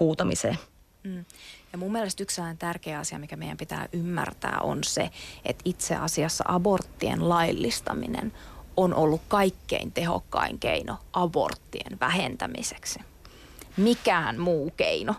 huutamiseen. 0.00 0.58
Mm. 1.04 1.24
Ja 1.72 1.78
mun 1.78 1.92
mielestä 1.92 2.22
yksi 2.22 2.40
tärkeä 2.58 2.98
asia, 2.98 3.18
mikä 3.18 3.36
meidän 3.36 3.56
pitää 3.56 3.88
ymmärtää, 3.92 4.58
on 4.60 4.84
se, 4.84 5.10
että 5.44 5.62
itse 5.64 5.96
asiassa 5.96 6.44
aborttien 6.48 7.28
laillistaminen 7.28 8.32
on 8.76 8.94
ollut 8.94 9.22
kaikkein 9.28 9.92
tehokkain 9.92 10.58
keino 10.58 10.96
aborttien 11.12 12.00
vähentämiseksi. 12.00 13.00
Mikään 13.76 14.40
muu 14.40 14.70
keino, 14.76 15.14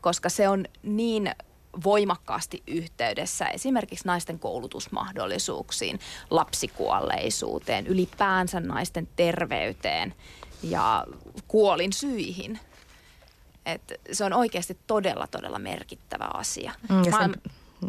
koska 0.00 0.28
se 0.28 0.48
on 0.48 0.64
niin 0.82 1.30
voimakkaasti 1.84 2.62
yhteydessä 2.66 3.46
esimerkiksi 3.46 4.06
naisten 4.06 4.38
koulutusmahdollisuuksiin, 4.38 6.00
lapsikuolleisuuteen, 6.30 7.86
ylipäänsä 7.86 8.60
naisten 8.60 9.08
terveyteen 9.16 10.14
ja 10.62 11.06
kuolin 11.48 11.92
syihin. 11.92 12.60
Et 13.66 14.00
se 14.12 14.24
on 14.24 14.32
oikeasti 14.32 14.78
todella, 14.86 15.26
todella 15.26 15.58
merkittävä 15.58 16.30
asia. 16.34 16.72
Mm, 16.88 17.04
sen, 17.04 17.34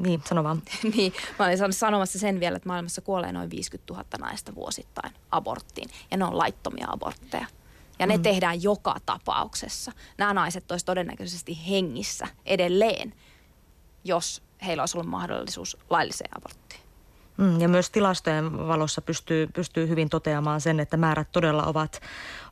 niin, 0.03 0.21
sano 0.25 0.43
vaan. 0.43 0.61
niin, 0.95 1.13
mä 1.39 1.45
olin 1.45 1.73
sanomassa 1.73 2.19
sen 2.19 2.39
vielä, 2.39 2.55
että 2.55 2.69
maailmassa 2.69 3.01
kuolee 3.01 3.31
noin 3.31 3.49
50 3.49 3.93
000 3.93 4.05
naista 4.19 4.55
vuosittain 4.55 5.13
aborttiin. 5.31 5.89
Ja 6.11 6.17
ne 6.17 6.25
on 6.25 6.37
laittomia 6.37 6.87
abortteja. 6.89 7.45
Ja 7.99 8.07
ne 8.07 8.17
mm. 8.17 8.23
tehdään 8.23 8.63
joka 8.63 8.95
tapauksessa. 9.05 9.91
Nämä 10.17 10.33
naiset 10.33 10.71
olisivat 10.71 10.85
todennäköisesti 10.85 11.69
hengissä 11.69 12.27
edelleen, 12.45 13.13
jos 14.03 14.43
heillä 14.65 14.81
olisi 14.81 14.97
ollut 14.97 15.09
mahdollisuus 15.09 15.77
lailliseen 15.89 16.37
aborttiin. 16.37 16.81
Mm, 17.41 17.61
ja 17.61 17.67
myös 17.69 17.89
tilastojen 17.89 18.67
valossa 18.67 19.01
pystyy, 19.01 19.47
pystyy 19.47 19.87
hyvin 19.87 20.09
toteamaan 20.09 20.61
sen, 20.61 20.79
että 20.79 20.97
määrät 20.97 21.27
todella 21.31 21.63
ovat, 21.63 22.01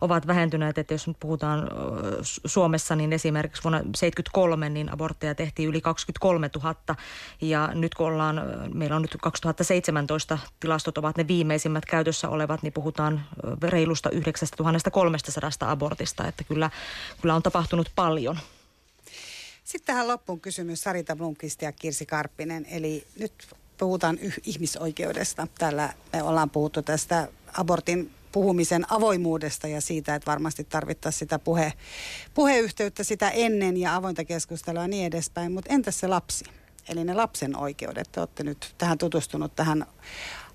ovat 0.01 0.27
vähentyneet. 0.27 0.77
Että 0.77 0.93
jos 0.93 1.07
nyt 1.07 1.17
puhutaan 1.19 1.69
Suomessa, 2.45 2.95
niin 2.95 3.13
esimerkiksi 3.13 3.63
vuonna 3.63 3.77
1973 3.77 4.69
niin 4.69 4.93
abortteja 4.93 5.35
tehtiin 5.35 5.69
yli 5.69 5.81
23 5.81 6.49
000. 6.63 6.75
Ja 7.41 7.69
nyt 7.73 7.93
kun 7.93 8.07
ollaan, 8.07 8.41
meillä 8.73 8.95
on 8.95 9.01
nyt 9.01 9.17
2017 9.21 10.37
tilastot 10.59 10.97
ovat 10.97 11.17
ne 11.17 11.27
viimeisimmät 11.27 11.85
käytössä 11.85 12.29
olevat, 12.29 12.63
niin 12.63 12.73
puhutaan 12.73 13.25
reilusta 13.63 14.09
9300 14.09 15.71
abortista. 15.71 16.27
Että 16.27 16.43
kyllä, 16.43 16.69
kyllä 17.21 17.35
on 17.35 17.43
tapahtunut 17.43 17.91
paljon. 17.95 18.37
Sitten 19.69 19.85
tähän 19.95 20.07
loppuun 20.07 20.41
kysymys 20.41 20.81
Sarita 20.81 21.15
Blomqvist 21.15 21.61
ja 21.61 21.71
Kirsi 21.71 22.05
Karppinen. 22.05 22.65
Eli 22.69 23.07
nyt 23.19 23.55
puhutaan 23.77 24.19
ihmisoikeudesta. 24.43 25.47
Täällä 25.57 25.93
me 26.13 26.23
ollaan 26.23 26.49
puhuttu 26.49 26.81
tästä 26.81 27.27
abortin 27.57 28.11
puhumisen 28.31 28.85
avoimuudesta 28.91 29.67
ja 29.67 29.81
siitä, 29.81 30.15
että 30.15 30.31
varmasti 30.31 30.63
tarvittaisiin 30.63 31.19
sitä 31.19 31.39
puhe, 31.39 31.73
puheyhteyttä 32.33 33.03
sitä 33.03 33.29
ennen 33.29 33.77
ja 33.77 33.95
avointa 33.95 34.25
keskustelua 34.25 34.81
ja 34.81 34.87
niin 34.87 35.05
edespäin. 35.05 35.51
Mutta 35.51 35.73
entäs 35.73 35.99
se 35.99 36.07
lapsi? 36.07 36.45
Eli 36.89 37.03
ne 37.03 37.13
lapsen 37.13 37.57
oikeudet. 37.57 38.11
Te 38.11 38.19
olette 38.19 38.43
nyt 38.43 38.75
tähän 38.77 38.97
tutustunut 38.97 39.55
tähän 39.55 39.85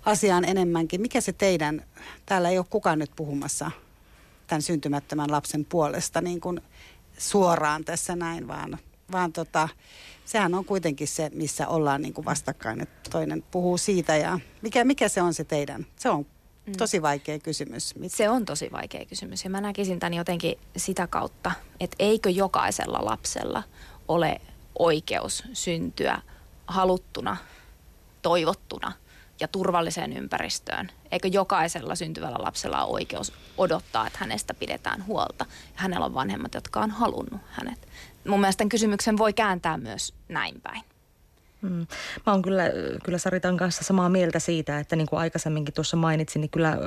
asiaan 0.05 0.45
enemmänkin. 0.45 1.01
Mikä 1.01 1.21
se 1.21 1.33
teidän, 1.33 1.85
täällä 2.27 2.51
ei 2.51 2.59
ole 2.59 2.67
kukaan 2.71 2.99
nyt 2.99 3.11
puhumassa 3.17 3.71
tämän 4.47 4.63
syntymättömän 4.63 5.31
lapsen 5.31 5.65
puolesta 5.65 6.21
niin 6.21 6.41
kuin 6.41 6.61
suoraan 7.19 7.85
tässä 7.85 8.17
näin, 8.17 8.49
vaan 8.49 8.79
vaan 9.13 9.33
tota, 9.33 9.69
sehän 10.25 10.55
on 10.55 10.65
kuitenkin 10.65 11.09
se, 11.09 11.31
missä 11.35 11.69
ollaan 11.69 12.03
niin 12.03 12.15
kuin 12.15 12.25
vastakkain, 12.25 12.81
että 12.81 13.11
toinen 13.11 13.45
puhuu 13.51 13.79
siitä 13.79 14.17
ja 14.17 14.41
mikä, 14.63 14.85
mikä 14.85 15.09
se 15.09 15.23
on 15.23 15.35
se 15.35 15.45
teidän? 15.45 15.87
Se 15.97 16.11
on 16.11 16.27
mm. 16.67 16.73
tosi 16.79 17.03
vaikea 17.03 17.39
kysymys. 17.39 17.95
Mit? 17.97 18.13
Se 18.13 18.29
on 18.29 18.45
tosi 18.45 18.73
vaikea 18.73 19.05
kysymys 19.05 19.45
ja 19.45 19.51
mä 19.51 19.61
näkisin 19.61 20.01
tämän 20.01 20.15
jotenkin 20.15 20.59
sitä 20.77 21.07
kautta, 21.07 21.53
että 21.81 21.97
eikö 21.99 22.31
jokaisella 22.31 22.99
lapsella 23.05 23.63
ole 24.09 24.41
oikeus 24.79 25.45
syntyä 25.53 26.23
haluttuna, 26.67 27.37
toivottuna– 28.23 28.93
ja 29.41 29.49
turvalliseen 29.49 30.13
ympäristöön. 30.13 30.91
Eikö 31.11 31.29
jokaisella 31.29 31.95
syntyvällä 31.95 32.39
lapsella 32.41 32.85
ole 32.85 32.95
oikeus 32.95 33.33
odottaa, 33.59 34.07
että 34.07 34.19
hänestä 34.19 34.55
pidetään 34.55 35.07
huolta. 35.07 35.47
Hänellä 35.75 36.07
on 36.07 36.15
vanhemmat, 36.15 36.55
jotka 36.55 36.81
on 36.81 36.91
halunnut 36.91 37.41
hänet. 37.51 37.89
Mun 38.29 38.41
mielestä 38.41 38.59
tämän 38.59 38.69
kysymyksen 38.69 39.19
voi 39.19 39.33
kääntää 39.33 39.77
myös 39.77 40.15
näin 40.29 40.61
päin. 40.61 40.83
Mm. 41.65 41.87
Mä 42.27 42.33
oon 42.33 42.43
kyllä, 42.43 42.63
kyllä 43.05 43.19
Saritan 43.19 43.57
kanssa 43.57 43.85
samaa 43.85 44.09
mieltä 44.09 44.39
siitä, 44.39 44.79
että 44.79 44.97
niin 44.97 45.07
kuin 45.07 45.21
aikaisemminkin 45.21 45.75
tuossa 45.75 45.97
mainitsin, 45.97 46.41
niin 46.41 46.51
kyllä 46.51 46.79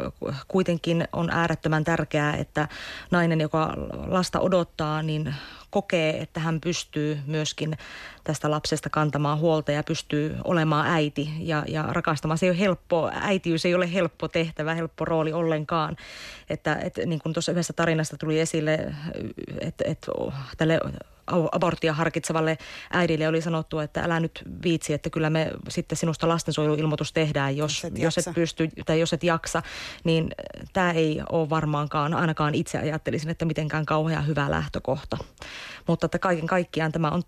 kuitenkin 0.48 1.08
on 1.14 1.30
äärettömän 1.30 1.84
tärkeää, 1.84 2.36
että 2.36 2.68
nainen, 3.12 3.42
joka 3.42 3.74
lasta 4.08 4.40
odottaa, 4.40 5.02
niin 5.02 5.36
kokee, 5.70 6.22
että 6.22 6.40
hän 6.40 6.62
pystyy 6.62 7.20
myöskin 7.26 7.78
tästä 8.24 8.52
lapsesta 8.52 8.90
kantamaan 8.90 9.40
huolta 9.40 9.72
ja 9.72 9.84
pystyy 9.84 10.36
olemaan 10.44 10.88
äiti 10.88 11.30
ja, 11.40 11.64
ja 11.68 11.84
rakastamaan. 11.84 12.38
Se 12.38 12.46
ei 12.46 12.50
ole 12.50 12.60
helppo, 12.60 13.12
äitiys 13.14 13.66
ei 13.66 13.76
ole 13.76 13.94
helppo 13.94 14.28
tehtävä, 14.28 14.74
helppo 14.74 15.06
rooli 15.06 15.34
ollenkaan. 15.34 15.98
Että, 16.50 16.76
että 16.76 17.06
niin 17.06 17.20
kuin 17.20 17.34
tuossa 17.34 17.52
yhdessä 17.52 17.74
tarinasta 17.74 18.18
tuli 18.18 18.40
esille, 18.40 18.94
että, 19.62 19.84
että 19.88 20.12
tälle 20.58 20.80
aborttia 21.52 21.94
harkitsevalle 21.94 22.58
äidille 22.94 23.28
oli 23.28 23.42
sanottu, 23.42 23.80
että 23.80 24.02
älä 24.02 24.20
nyt 24.20 24.44
viitsi, 24.64 24.94
että 24.94 25.10
kyllä 25.10 25.30
me 25.30 25.52
sitten 25.70 25.98
sinusta 25.98 26.28
lastensuojeluilmoitus 26.28 27.14
tehdään, 27.14 27.58
jos, 27.58 27.74
jos, 27.74 27.86
et, 27.86 27.98
jos 27.98 28.18
et 28.18 28.36
pysty 28.36 28.70
tai 28.86 29.00
jos 29.00 29.14
et 29.14 29.24
jaksa, 29.24 29.62
niin 30.04 30.30
tämä 30.74 30.92
ei 30.92 31.22
ole 31.32 31.50
varmaankaan, 31.50 32.14
ainakaan 32.14 32.56
itse 32.56 32.78
ajattelisin, 32.78 33.30
että 33.30 33.46
mitenkään 33.46 33.86
kauhean 33.86 34.28
hyvä 34.28 34.52
lähtökohta. 34.52 35.18
Mutta 35.88 36.06
että 36.06 36.20
kaiken 36.20 36.48
kaikkiaan 36.48 36.92
tämä 36.92 37.10
on 37.10 37.24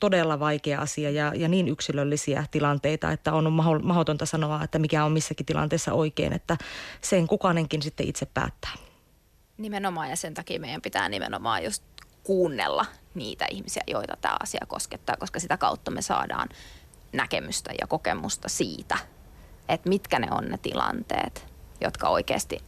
todella 0.00 0.40
vaikea 0.40 0.80
asia 0.80 1.10
ja, 1.10 1.32
ja 1.34 1.48
niin 1.48 1.68
yksilöllisiä 1.68 2.44
tilanteita, 2.50 3.12
että 3.12 3.32
on 3.32 3.52
mahdotonta 3.82 4.26
sanoa, 4.26 4.64
että 4.64 4.78
mikä 4.78 5.04
on 5.04 5.12
missäkin 5.12 5.46
tilanteessa 5.46 5.92
oikein, 5.92 6.32
että 6.32 6.56
sen 7.00 7.26
kukainenkin 7.26 7.82
sitten 7.82 8.08
itse 8.08 8.26
päättää. 8.26 8.72
Nimenomaan 9.58 10.10
ja 10.10 10.16
sen 10.16 10.34
takia 10.34 10.60
meidän 10.60 10.82
pitää 10.82 11.08
nimenomaan 11.08 11.64
just 11.64 11.82
kuunnella 12.22 12.86
niitä 13.14 13.46
ihmisiä, 13.50 13.82
joita 13.86 14.16
tämä 14.20 14.36
asia 14.42 14.60
koskettaa, 14.68 15.16
koska 15.16 15.40
sitä 15.40 15.56
kautta 15.56 15.90
me 15.90 16.02
saadaan 16.02 16.48
näkemystä 17.12 17.70
ja 17.80 17.86
kokemusta 17.86 18.48
siitä, 18.48 18.98
että 19.68 19.88
mitkä 19.88 20.18
ne 20.18 20.28
on 20.30 20.44
ne 20.44 20.58
tilanteet, 20.58 21.46
jotka 21.80 22.08
oikeasti 22.08 22.58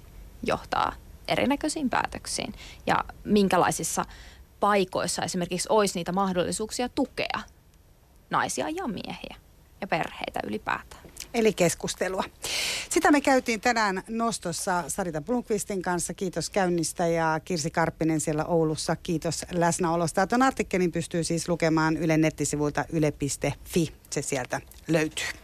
johtaa 0.42 0.92
erinäköisiin 1.28 1.90
päätöksiin 1.90 2.54
ja 2.86 3.04
minkälaisissa 3.24 4.04
paikoissa 4.60 5.22
esimerkiksi 5.22 5.68
olisi 5.70 5.98
niitä 5.98 6.12
mahdollisuuksia 6.12 6.88
tukea 6.88 7.40
naisia 8.30 8.68
ja 8.68 8.88
miehiä 8.88 9.36
ja 9.80 9.86
perheitä 9.86 10.40
ylipäätään. 10.46 11.09
Eli 11.34 11.52
keskustelua. 11.52 12.24
Sitä 12.90 13.12
me 13.12 13.20
käytiin 13.20 13.60
tänään 13.60 14.02
nostossa 14.08 14.84
Sarita 14.88 15.20
Blomqvistin 15.20 15.82
kanssa. 15.82 16.14
Kiitos 16.14 16.50
käynnistä 16.50 17.06
ja 17.06 17.40
Kirsi 17.44 17.70
Karppinen 17.70 18.20
siellä 18.20 18.44
Oulussa. 18.44 18.96
Kiitos 18.96 19.46
läsnäolosta. 19.52 20.26
Tuon 20.26 20.42
artikkelin 20.42 20.92
pystyy 20.92 21.24
siis 21.24 21.48
lukemaan 21.48 21.96
Yle 21.96 22.16
nettisivuilta 22.16 22.84
yle.fi. 22.92 23.92
Se 24.10 24.22
sieltä 24.22 24.60
löytyy. 24.88 25.26